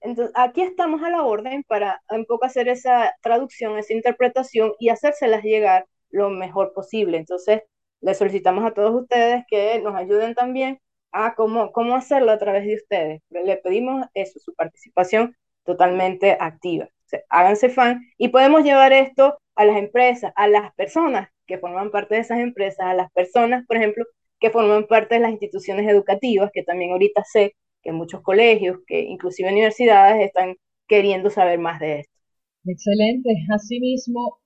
Entonces, 0.00 0.34
aquí 0.36 0.62
estamos 0.62 1.02
a 1.02 1.10
la 1.10 1.22
orden 1.24 1.64
para 1.64 2.02
un 2.10 2.26
poco 2.26 2.46
hacer 2.46 2.68
esa 2.68 3.12
traducción, 3.22 3.78
esa 3.78 3.94
interpretación 3.94 4.72
y 4.78 4.90
hacérselas 4.90 5.42
llegar 5.44 5.86
lo 6.10 6.30
mejor 6.30 6.72
posible. 6.74 7.18
Entonces, 7.18 7.62
les 8.00 8.18
solicitamos 8.18 8.64
a 8.64 8.74
todos 8.74 8.94
ustedes 9.02 9.44
que 9.48 9.80
nos 9.82 9.94
ayuden 9.96 10.34
también 10.34 10.80
Ah, 11.12 11.34
¿cómo, 11.36 11.72
cómo 11.72 11.96
hacerlo 11.96 12.30
a 12.32 12.38
través 12.38 12.66
de 12.66 12.74
ustedes? 12.76 13.22
Le 13.30 13.56
pedimos 13.56 14.06
eso, 14.14 14.38
su 14.38 14.54
participación 14.54 15.34
totalmente 15.64 16.36
activa. 16.38 16.88
Háganse 17.28 17.68
fan 17.68 18.00
y 18.18 18.28
podemos 18.28 18.62
llevar 18.64 18.92
esto 18.92 19.38
a 19.54 19.64
las 19.64 19.76
empresas, 19.76 20.32
a 20.36 20.48
las 20.48 20.74
personas 20.74 21.28
que 21.46 21.58
forman 21.58 21.90
parte 21.90 22.16
de 22.16 22.20
esas 22.22 22.40
empresas, 22.40 22.86
a 22.86 22.94
las 22.94 23.10
personas, 23.12 23.64
por 23.66 23.76
ejemplo, 23.76 24.04
que 24.40 24.50
forman 24.50 24.86
parte 24.86 25.16
de 25.16 25.20
las 25.20 25.30
instituciones 25.30 25.88
educativas, 25.88 26.50
que 26.52 26.62
también 26.62 26.92
ahorita 26.92 27.22
sé 27.24 27.54
que 27.82 27.92
muchos 27.92 28.20
colegios, 28.22 28.78
que 28.86 29.00
inclusive 29.00 29.50
universidades 29.50 30.24
están 30.26 30.56
queriendo 30.88 31.30
saber 31.30 31.58
más 31.58 31.80
de 31.80 32.00
esto. 32.00 32.16
Excelente. 32.64 33.30
Asimismo, 33.54 34.38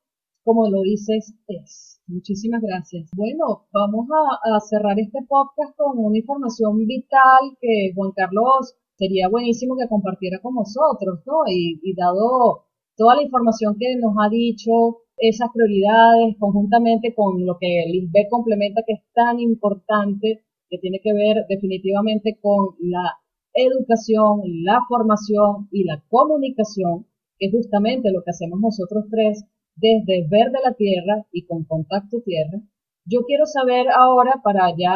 como 0.45 0.69
lo 0.69 0.83
dices, 0.83 1.35
es. 1.49 2.01
Muchísimas 2.07 2.61
gracias. 2.61 3.09
Bueno, 3.17 3.67
vamos 3.73 4.09
a, 4.11 4.61
cerrar 4.61 4.99
este 4.99 5.21
podcast 5.29 5.77
con 5.77 5.93
una 5.97 6.19
información 6.19 6.85
vital 6.87 7.57
que 7.61 7.93
Juan 7.95 8.11
Carlos 8.13 8.77
sería 9.01 9.29
buenísimo 9.29 9.77
que 9.79 9.89
compartiera 9.89 10.39
con 10.43 10.55
nosotros, 10.55 11.21
¿no? 11.27 11.49
Y, 11.49 11.95
dado 11.97 12.67
toda 12.97 13.17
la 13.17 13.23
información 13.23 13.77
que 13.79 13.97
nos 13.97 14.15
ha 14.21 14.29
dicho, 14.29 15.01
esas 15.17 15.49
prioridades, 15.55 16.37
conjuntamente 16.39 17.15
con 17.15 17.47
lo 17.47 17.57
que 17.59 17.83
el 17.83 18.11
complementa, 18.31 18.83
que 18.87 18.95
es 18.95 19.03
tan 19.15 19.41
importante, 19.41 20.45
que 20.69 20.79
tiene 20.79 21.01
que 21.03 21.15
ver 21.15 21.47
definitivamente 21.49 22.39
con 22.41 22.77
la 22.79 23.17
educación, 23.55 24.43
la 24.65 24.81
formación 24.87 25.69
y 25.73 25.85
la 25.85 26.05
comunicación, 26.09 27.07
que 27.39 27.47
es 27.47 27.53
justamente 27.53 28.13
lo 28.13 28.23
que 28.23 28.31
hacemos 28.31 28.61
nosotros 28.61 29.05
tres 29.11 29.45
desde 29.77 30.29
Ver 30.29 30.53
de 30.53 30.61
la 30.63 30.75
Tierra 30.75 31.27
y 31.33 31.47
con 31.47 31.65
Contacto 31.65 32.21
Tierra. 32.23 32.61
Yo 33.07 33.21
quiero 33.27 33.47
saber 33.47 33.87
ahora, 33.89 34.41
para 34.45 34.77
ya 34.77 34.95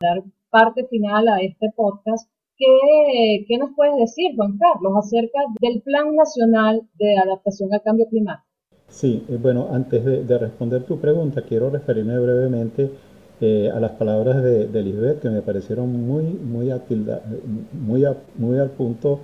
dar 0.00 0.24
parte 0.50 0.86
final 0.88 1.28
a 1.28 1.40
este 1.40 1.70
podcast, 1.76 2.28
¿qué, 2.62 3.44
qué 3.48 3.58
nos 3.58 3.70
puedes 3.74 3.96
decir, 3.96 4.36
Juan 4.36 4.56
Carlos, 4.58 4.92
acerca 4.98 5.40
del 5.60 5.82
Plan 5.82 6.14
Nacional 6.14 6.82
de 6.98 7.16
Adaptación 7.18 7.72
al 7.72 7.82
Cambio 7.82 8.06
Climático? 8.08 8.46
Sí, 8.88 9.24
eh, 9.28 9.38
bueno, 9.40 9.68
antes 9.72 10.04
de, 10.04 10.38
responder 10.38 10.84
tu 10.84 10.98
pregunta, 10.98 11.42
quiero 11.42 11.70
referirme 11.70 12.18
brevemente 12.18 12.90
eh, 13.40 13.70
a 13.74 13.80
las 13.80 13.92
palabras 13.92 14.42
de, 14.42 14.68
de, 14.68 14.82
Lisbeth, 14.82 15.20
que 15.20 15.30
me 15.30 15.40
parecieron 15.40 15.90
muy, 16.06 16.24
muy, 16.24 16.70
muy, 17.72 18.04
muy 18.36 18.58
al 18.58 18.70
punto 18.70 19.20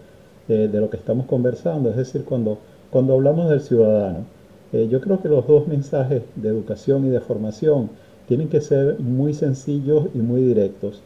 eh, 0.49 0.69
de 0.73 0.81
lo 0.81 0.91
que 0.91 0.97
estamos 0.97 1.27
conversando. 1.27 1.91
Es 1.91 1.97
decir, 1.97 2.25
cuando, 2.25 2.59
cuando 2.91 3.15
hablamos 3.15 3.51
del 3.51 3.61
ciudadano, 3.61 4.25
yo 4.71 5.01
creo 5.01 5.23
que 5.23 5.29
los 5.29 5.47
dos 5.47 5.67
mensajes 5.67 6.23
de 6.37 6.49
educación 6.49 7.07
y 7.07 7.09
de 7.09 7.21
formación 7.21 7.89
tienen 8.27 8.51
que 8.51 8.61
ser 8.61 9.01
muy 9.01 9.33
sencillos 9.33 10.09
y 10.15 10.19
muy 10.19 10.43
directos. 10.43 11.03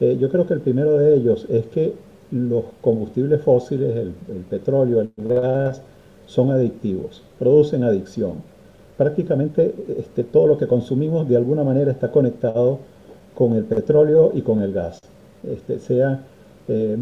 Yo 0.00 0.30
creo 0.30 0.46
que 0.46 0.54
el 0.54 0.60
primero 0.60 0.96
de 0.96 1.14
ellos 1.14 1.46
es 1.50 1.66
que 1.66 1.94
los 2.30 2.64
combustibles 2.80 3.42
fósiles, 3.42 3.96
el, 3.96 4.14
el 4.28 4.42
petróleo, 4.48 5.00
el 5.00 5.10
gas, 5.16 5.82
son 6.26 6.50
adictivos, 6.52 7.22
producen 7.38 7.82
adicción. 7.82 8.34
Prácticamente 8.96 9.74
este, 9.98 10.22
todo 10.24 10.46
lo 10.46 10.58
que 10.58 10.68
consumimos 10.68 11.28
de 11.28 11.36
alguna 11.36 11.64
manera 11.64 11.90
está 11.90 12.12
conectado 12.12 12.78
con 13.34 13.54
el 13.54 13.64
petróleo 13.64 14.30
y 14.34 14.42
con 14.42 14.62
el 14.62 14.72
gas, 14.72 15.00
este, 15.42 15.80
sea 15.80 16.24
eh, 16.68 16.96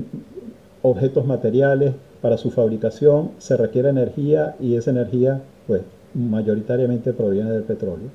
objetos 0.83 1.27
materiales 1.27 1.93
para 2.23 2.39
su 2.39 2.51
fabricación, 2.51 3.33
se 3.39 3.57
requiere 3.57 3.91
energía 3.91 4.57
y 4.61 4.77
esa 4.77 4.91
energía 4.93 5.43
pues 5.67 5.83
mayoritariamente 6.15 7.13
proviene 7.13 7.51
del 7.51 7.65
petróleo. 7.65 8.09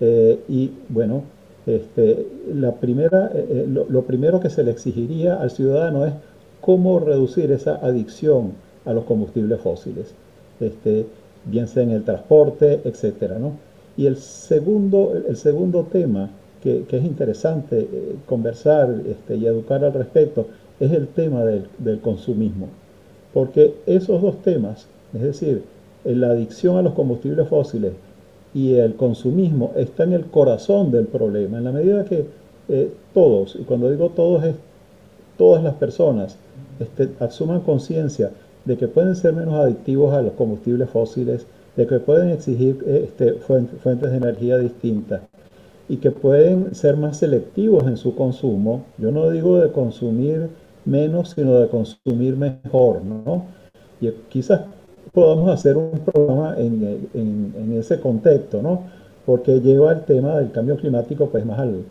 Eh, 0.00 0.40
y 0.48 0.70
bueno, 0.88 1.22
este, 1.66 2.26
la 2.52 2.72
primera, 2.72 3.30
eh, 3.34 3.66
lo, 3.68 3.86
lo 3.88 4.02
primero 4.02 4.40
que 4.40 4.50
se 4.50 4.64
le 4.64 4.70
exigiría 4.70 5.36
al 5.36 5.50
ciudadano 5.50 6.04
es 6.06 6.12
cómo 6.60 7.00
reducir 7.00 7.50
esa 7.52 7.76
adicción 7.76 8.52
a 8.84 8.92
los 8.92 9.04
combustibles 9.04 9.60
fósiles 9.60 10.14
este, 10.60 11.06
bien 11.44 11.68
sea 11.68 11.82
en 11.82 11.90
el 11.90 12.04
transporte, 12.04 12.80
etcétera, 12.84 13.38
¿no? 13.38 13.52
Y 13.96 14.06
el 14.06 14.16
segundo, 14.16 15.12
el 15.28 15.36
segundo 15.36 15.84
tema 15.84 16.30
que, 16.62 16.84
es 16.88 17.04
interesante 17.04 17.80
eh, 17.80 18.16
conversar 18.26 18.94
este, 19.06 19.36
y 19.36 19.46
educar 19.46 19.84
al 19.84 19.92
respecto 19.92 20.46
es 20.80 20.90
el 20.92 21.08
tema 21.08 21.44
del, 21.44 21.66
del, 21.78 22.00
consumismo. 22.00 22.68
Porque 23.32 23.74
esos 23.86 24.22
dos 24.22 24.42
temas, 24.42 24.86
es 25.12 25.22
decir, 25.22 25.62
la 26.04 26.30
adicción 26.30 26.76
a 26.76 26.82
los 26.82 26.94
combustibles 26.94 27.48
fósiles 27.48 27.92
y 28.54 28.74
el 28.74 28.94
consumismo, 28.94 29.72
está 29.76 30.04
en 30.04 30.12
el 30.12 30.26
corazón 30.26 30.92
del 30.92 31.06
problema. 31.06 31.58
En 31.58 31.64
la 31.64 31.72
medida 31.72 32.04
que 32.04 32.26
eh, 32.68 32.92
todos, 33.12 33.56
y 33.56 33.64
cuando 33.64 33.90
digo 33.90 34.10
todos 34.10 34.44
es 34.44 34.54
todas 35.36 35.62
las 35.62 35.74
personas, 35.74 36.36
este, 36.78 37.10
asuman 37.20 37.60
conciencia 37.60 38.30
de 38.64 38.76
que 38.76 38.88
pueden 38.88 39.16
ser 39.16 39.34
menos 39.34 39.54
adictivos 39.54 40.14
a 40.14 40.22
los 40.22 40.32
combustibles 40.34 40.88
fósiles, 40.88 41.46
de 41.76 41.86
que 41.86 41.98
pueden 41.98 42.30
exigir 42.30 42.82
este, 42.86 43.34
fuentes 43.34 44.10
de 44.10 44.16
energía 44.16 44.58
distintas 44.58 45.22
y 45.88 45.96
que 45.96 46.10
pueden 46.10 46.74
ser 46.74 46.96
más 46.96 47.18
selectivos 47.18 47.84
en 47.86 47.96
su 47.96 48.14
consumo. 48.14 48.84
Yo 48.96 49.10
no 49.10 49.28
digo 49.30 49.58
de 49.58 49.70
consumir 49.72 50.48
menos, 50.84 51.30
sino 51.30 51.58
de 51.58 51.68
consumir 51.68 52.36
mejor, 52.36 53.04
¿no? 53.04 53.46
Y 54.00 54.10
quizás 54.28 54.62
podamos 55.14 55.48
hacer 55.48 55.76
un 55.76 56.00
programa 56.00 56.56
en, 56.58 57.72
ese 57.78 58.00
contexto, 58.00 58.60
¿no? 58.60 58.82
Porque 59.24 59.60
lleva 59.60 59.92
el 59.92 60.02
tema 60.02 60.36
del 60.38 60.50
cambio 60.50 60.76
climático 60.76 61.28
pues 61.30 61.46
más 61.46 61.60
al, 61.60 61.84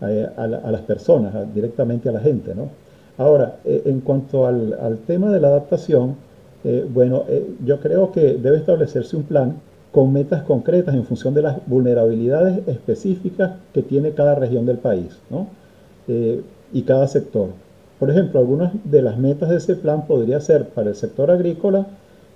a, 0.00 0.70
las 0.70 0.80
personas, 0.80 1.32
directamente 1.54 2.08
a 2.08 2.12
la 2.12 2.20
gente, 2.20 2.54
¿no? 2.54 2.70
Ahora, 3.18 3.58
eh, 3.66 3.82
en 3.84 4.00
cuanto 4.00 4.46
al, 4.46 4.98
tema 5.06 5.30
de 5.30 5.40
la 5.40 5.48
adaptación, 5.48 6.16
eh, 6.64 6.86
bueno, 6.92 7.24
eh, 7.28 7.54
yo 7.64 7.78
creo 7.80 8.12
que 8.12 8.34
debe 8.34 8.56
establecerse 8.56 9.14
un 9.14 9.24
plan 9.24 9.56
con 9.92 10.10
metas 10.12 10.42
concretas 10.44 10.94
en 10.94 11.04
función 11.04 11.34
de 11.34 11.42
las 11.42 11.58
vulnerabilidades 11.66 12.66
específicas 12.66 13.52
que 13.74 13.82
tiene 13.82 14.12
cada 14.12 14.36
región 14.36 14.64
del 14.64 14.78
país 14.78 15.18
¿no? 15.30 15.48
y 16.72 16.82
cada 16.82 17.08
sector. 17.08 17.48
Por 17.98 18.08
ejemplo, 18.10 18.38
algunas 18.38 18.72
de 18.84 19.02
las 19.02 19.18
metas 19.18 19.48
de 19.50 19.56
ese 19.56 19.74
plan 19.74 20.06
podría 20.06 20.40
ser 20.40 20.68
para 20.68 20.90
el 20.90 20.94
sector 20.94 21.30
agrícola 21.30 21.86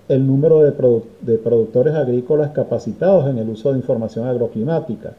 el 0.08 0.26
número 0.26 0.60
de, 0.60 0.72
de 1.22 1.38
productores 1.38 1.94
agrícolas 1.94 2.50
capacitados 2.50 3.28
en 3.28 3.38
el 3.38 3.48
uso 3.48 3.72
de 3.72 3.78
información 3.78 4.26
agroclimática, 4.26 5.12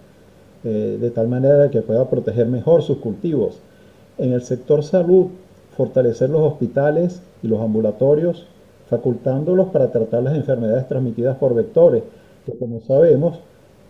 de 0.64 1.12
tal 1.12 1.28
manera 1.28 1.70
que 1.70 1.84
pueda 1.84 2.10
proteger 2.10 2.48
mejor 2.48 2.82
sus 2.82 2.98
cultivos. 2.98 3.60
En 4.18 4.34
el 4.34 4.42
sector 4.42 4.84
salud, 4.84 5.28
fortalecer 5.76 6.30
los 6.30 6.42
hospitales 6.42 7.22
y 7.44 7.48
los 7.48 7.60
ambulatorios, 7.62 8.48
facultándolos 8.90 9.68
para 9.70 9.92
tratar 9.92 10.24
las 10.24 10.36
enfermedades 10.36 10.88
transmitidas 10.88 11.38
por 11.38 11.54
vectores, 11.54 12.04
que 12.46 12.58
como 12.58 12.80
sabemos, 12.82 13.40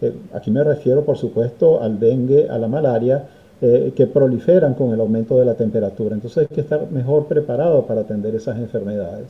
eh, 0.01 0.13
aquí 0.33 0.51
me 0.51 0.63
refiero 0.63 1.03
por 1.03 1.17
supuesto 1.17 1.81
al 1.81 1.99
dengue, 1.99 2.49
a 2.49 2.57
la 2.57 2.67
malaria, 2.67 3.25
eh, 3.61 3.93
que 3.95 4.07
proliferan 4.07 4.73
con 4.73 4.93
el 4.93 4.99
aumento 4.99 5.37
de 5.39 5.45
la 5.45 5.55
temperatura. 5.55 6.15
Entonces 6.15 6.49
hay 6.49 6.55
que 6.55 6.61
estar 6.61 6.89
mejor 6.91 7.25
preparado 7.25 7.85
para 7.85 8.01
atender 8.01 8.35
esas 8.35 8.57
enfermedades. 8.57 9.27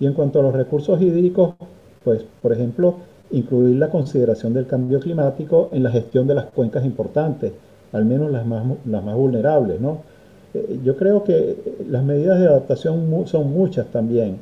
Y 0.00 0.06
en 0.06 0.12
cuanto 0.12 0.40
a 0.40 0.42
los 0.42 0.54
recursos 0.54 1.00
hídricos, 1.00 1.54
pues 2.02 2.24
por 2.42 2.52
ejemplo, 2.52 2.96
incluir 3.30 3.76
la 3.76 3.90
consideración 3.90 4.54
del 4.54 4.66
cambio 4.66 5.00
climático 5.00 5.68
en 5.72 5.82
la 5.82 5.90
gestión 5.90 6.26
de 6.26 6.34
las 6.34 6.46
cuencas 6.46 6.84
importantes, 6.84 7.52
al 7.92 8.04
menos 8.04 8.30
las 8.30 8.46
más, 8.46 8.64
las 8.86 9.04
más 9.04 9.14
vulnerables, 9.14 9.80
¿no? 9.80 9.98
Eh, 10.52 10.80
yo 10.84 10.96
creo 10.96 11.24
que 11.24 11.56
las 11.88 12.04
medidas 12.04 12.38
de 12.38 12.46
adaptación 12.46 13.26
son 13.26 13.50
muchas 13.50 13.86
también 13.86 14.38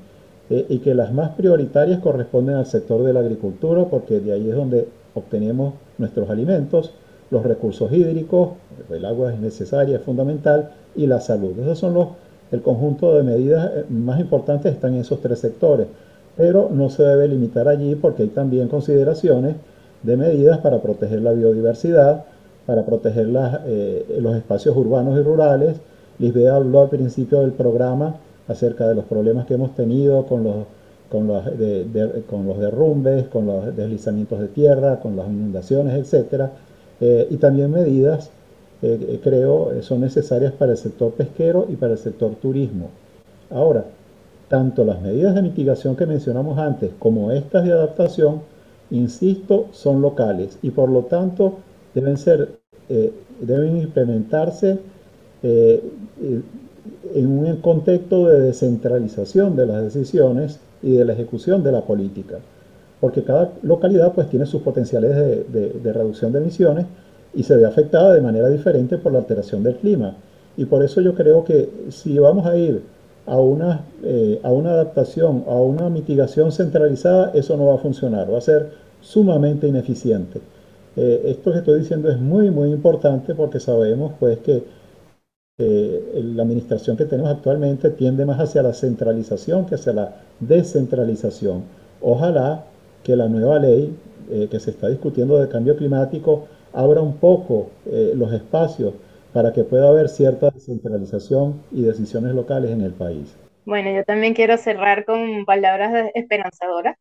eh, 0.51 0.67
y 0.69 0.79
que 0.79 0.95
las 0.95 1.13
más 1.13 1.31
prioritarias 1.31 2.01
corresponden 2.01 2.57
al 2.57 2.67
sector 2.67 3.03
de 3.03 3.13
la 3.13 3.21
agricultura 3.21 3.87
porque 3.87 4.21
de 4.21 4.33
ahí 4.33 4.49
es 4.49 4.55
donde 4.55 4.89
obtenemos 5.15 5.75
nuestros 5.99 6.29
alimentos, 6.29 6.93
los 7.31 7.43
recursos 7.43 7.91
hídricos, 7.93 8.51
el 8.91 9.05
agua 9.05 9.33
es 9.33 9.41
necesaria, 9.41 9.97
es 9.97 10.03
fundamental, 10.03 10.71
y 10.95 11.07
la 11.07 11.21
salud. 11.21 11.59
Esos 11.59 11.79
son 11.79 11.95
los, 11.95 12.09
el 12.53 12.63
conjunto 12.63 13.15
de 13.15 13.23
medidas 13.25 13.71
eh, 13.75 13.85
más 13.89 14.21
importantes 14.21 14.73
están 14.73 14.95
en 14.95 15.01
esos 15.01 15.21
tres 15.21 15.41
sectores, 15.41 15.89
pero 16.37 16.71
no 16.73 16.89
se 16.91 17.03
debe 17.03 17.29
limitar 17.29 17.67
allí 17.67 17.97
porque 17.97 18.23
hay 18.23 18.29
también 18.29 18.69
consideraciones 18.69 19.57
de 20.03 20.17
medidas 20.17 20.59
para 20.59 20.81
proteger 20.81 21.23
la 21.23 21.33
biodiversidad, 21.33 22.25
para 22.67 22.85
proteger 22.85 23.27
los 23.27 24.37
espacios 24.37 24.77
urbanos 24.77 25.19
y 25.19 25.23
rurales, 25.23 25.77
Lisbeth 26.19 26.49
habló 26.49 26.83
al 26.83 26.89
principio 26.89 27.41
del 27.41 27.53
programa 27.53 28.17
acerca 28.47 28.87
de 28.87 28.95
los 28.95 29.05
problemas 29.07 29.47
que 29.47 29.55
hemos 29.55 29.75
tenido 29.75 30.27
con 30.27 30.45
los 30.45 30.67
derrumbes, 32.59 33.27
con 33.29 33.47
los 33.47 33.77
deslizamientos 33.77 34.41
de 34.41 34.49
tierra, 34.49 35.01
con 35.01 35.17
las 35.17 35.27
inundaciones, 35.27 36.13
etc. 36.13 36.45
Eh, 37.01 37.27
y 37.31 37.37
también 37.39 37.71
medidas, 37.71 38.31
eh, 38.83 39.21
creo, 39.23 39.83
son 39.83 40.01
necesarias 40.01 40.53
para 40.53 40.73
el 40.73 40.79
sector 40.79 41.13
pesquero 41.13 41.67
y 41.69 41.77
para 41.77 41.93
el 41.93 41.99
sector 41.99 42.35
turismo. 42.35 42.91
Ahora, 43.51 43.85
tanto 44.49 44.85
las 44.85 45.01
medidas 45.01 45.35
de 45.35 45.43
mitigación 45.43 45.97
que 45.97 46.05
mencionamos 46.05 46.59
antes 46.59 46.91
como 46.99 47.31
estas 47.33 47.65
de 47.65 47.73
adaptación, 47.73 48.43
insisto, 48.91 49.69
son 49.73 50.03
locales 50.03 50.59
y 50.63 50.71
por 50.71 50.91
lo 50.91 51.05
tanto 51.05 51.59
deben 51.95 52.19
ser, 52.19 52.59
eh, 52.89 53.13
deben 53.41 53.79
implementarse 53.79 54.79
eh, 55.43 55.83
en 57.15 57.27
un 57.27 57.57
contexto 57.57 58.27
de 58.29 58.41
descentralización 58.41 59.57
de 59.57 59.67
las 59.67 59.83
decisiones 59.85 60.61
y 60.83 60.97
de 60.97 61.05
la 61.05 61.13
ejecución 61.13 61.63
de 61.63 61.73
la 61.73 61.83
política. 61.83 62.39
Porque 63.01 63.25
cada 63.25 63.53
localidad 63.63 64.13
pues 64.13 64.29
tiene 64.29 64.47
sus 64.47 64.63
potenciales 64.63 65.11
de, 65.53 65.93
reducción 65.93 66.33
de 66.33 66.39
emisiones 66.39 66.87
y 67.35 67.43
se 67.43 67.57
ve 67.57 67.65
afectada 67.65 68.15
de 68.15 68.21
manera 68.21 68.49
diferente 68.49 68.99
por 68.99 69.13
la 69.13 69.19
alteración 69.19 69.63
del 69.63 69.77
clima. 69.77 70.17
Y 70.57 70.67
por 70.67 70.83
eso 70.83 71.01
yo 71.01 71.15
creo 71.15 71.45
que 71.45 71.69
si 71.91 72.19
vamos 72.19 72.47
a 72.47 72.57
ir 72.57 72.83
a 73.27 73.39
una, 73.39 73.85
eh, 74.03 74.41
a 74.43 74.51
una 74.51 74.71
adaptación, 74.71 75.45
a 75.47 75.55
una 75.55 75.89
mitigación 75.89 76.53
centralizada, 76.53 77.31
eso 77.35 77.57
no 77.57 77.67
va 77.67 77.75
a 77.75 77.79
funcionar, 77.79 78.33
va 78.33 78.39
a 78.39 78.43
ser 78.43 78.71
sumamente 79.01 79.67
ineficiente. 79.67 80.41
Eh, 80.97 81.23
esto 81.27 81.53
que 81.53 81.59
estoy 81.59 81.81
diciendo 81.81 82.11
es 82.11 82.19
muy, 82.19 82.51
muy 82.51 82.71
importante 82.71 83.35
porque 83.35 83.61
sabemos 83.61 84.13
pues 84.19 84.39
que 84.39 84.83
la 85.59 86.43
administración 86.43 86.97
que 86.97 87.05
tenemos 87.05 87.31
actualmente 87.31 87.91
tiende 87.91 88.25
más 88.25 88.41
hacia 88.41 88.63
la 88.65 88.73
centralización 88.73 89.67
que 89.67 89.77
hacia 89.77 89.93
la 89.93 90.17
descentralización. 90.41 91.63
Ojalá 92.01 92.65
que 93.05 93.15
la 93.15 93.29
nueva 93.29 93.59
ley 93.59 93.95
eh, 94.31 94.49
que 94.51 94.61
se 94.61 94.71
está 94.71 94.89
discutiendo 94.89 95.39
de 95.39 95.49
cambio 95.49 95.77
climático 95.77 96.47
abra 96.73 97.01
un 97.01 97.19
poco 97.19 97.71
eh, 97.87 98.13
los 98.15 98.33
espacios 98.33 98.95
para 99.33 99.53
que 99.53 99.65
pueda 99.65 99.89
haber 99.89 100.09
cierta 100.09 100.51
descentralización 100.51 101.63
y 101.71 101.83
decisiones 101.83 102.35
locales 102.35 102.71
en 102.71 102.83
el 102.83 102.93
país. 102.93 103.37
Bueno, 103.65 103.91
yo 103.91 104.05
también 104.05 104.35
quiero 104.35 104.57
cerrar 104.57 105.05
con 105.05 105.45
palabras 105.45 106.11
esperanzadoras, 106.15 106.97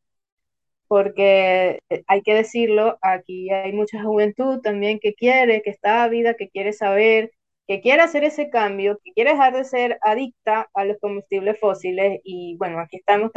porque 0.88 1.80
eh, 1.90 2.04
hay 2.08 2.22
que 2.22 2.34
decirlo, 2.34 2.98
aquí 3.02 3.50
hay 3.52 3.74
mucha 3.74 4.04
juventud 4.04 4.60
también 4.62 5.00
que 5.00 5.14
quiere, 5.14 5.62
que 5.62 5.70
está 5.70 6.04
ávida, 6.04 6.36
que 6.36 6.50
quiere 6.50 6.74
saber, 6.74 7.32
que 7.68 7.82
quiere 7.82 8.02
hacer 8.02 8.24
ese 8.24 8.50
cambio, 8.50 9.00
que 9.04 9.14
quiere 9.14 9.32
dejar 9.32 9.56
de 9.56 9.64
ser 9.64 9.98
adicta 10.02 10.70
a 10.74 10.86
los 10.86 10.98
combustibles 11.00 11.60
fósiles 11.60 12.20
y 12.24 12.58
bueno, 12.58 12.80
aquí 12.80 12.98
estamos 12.98 13.30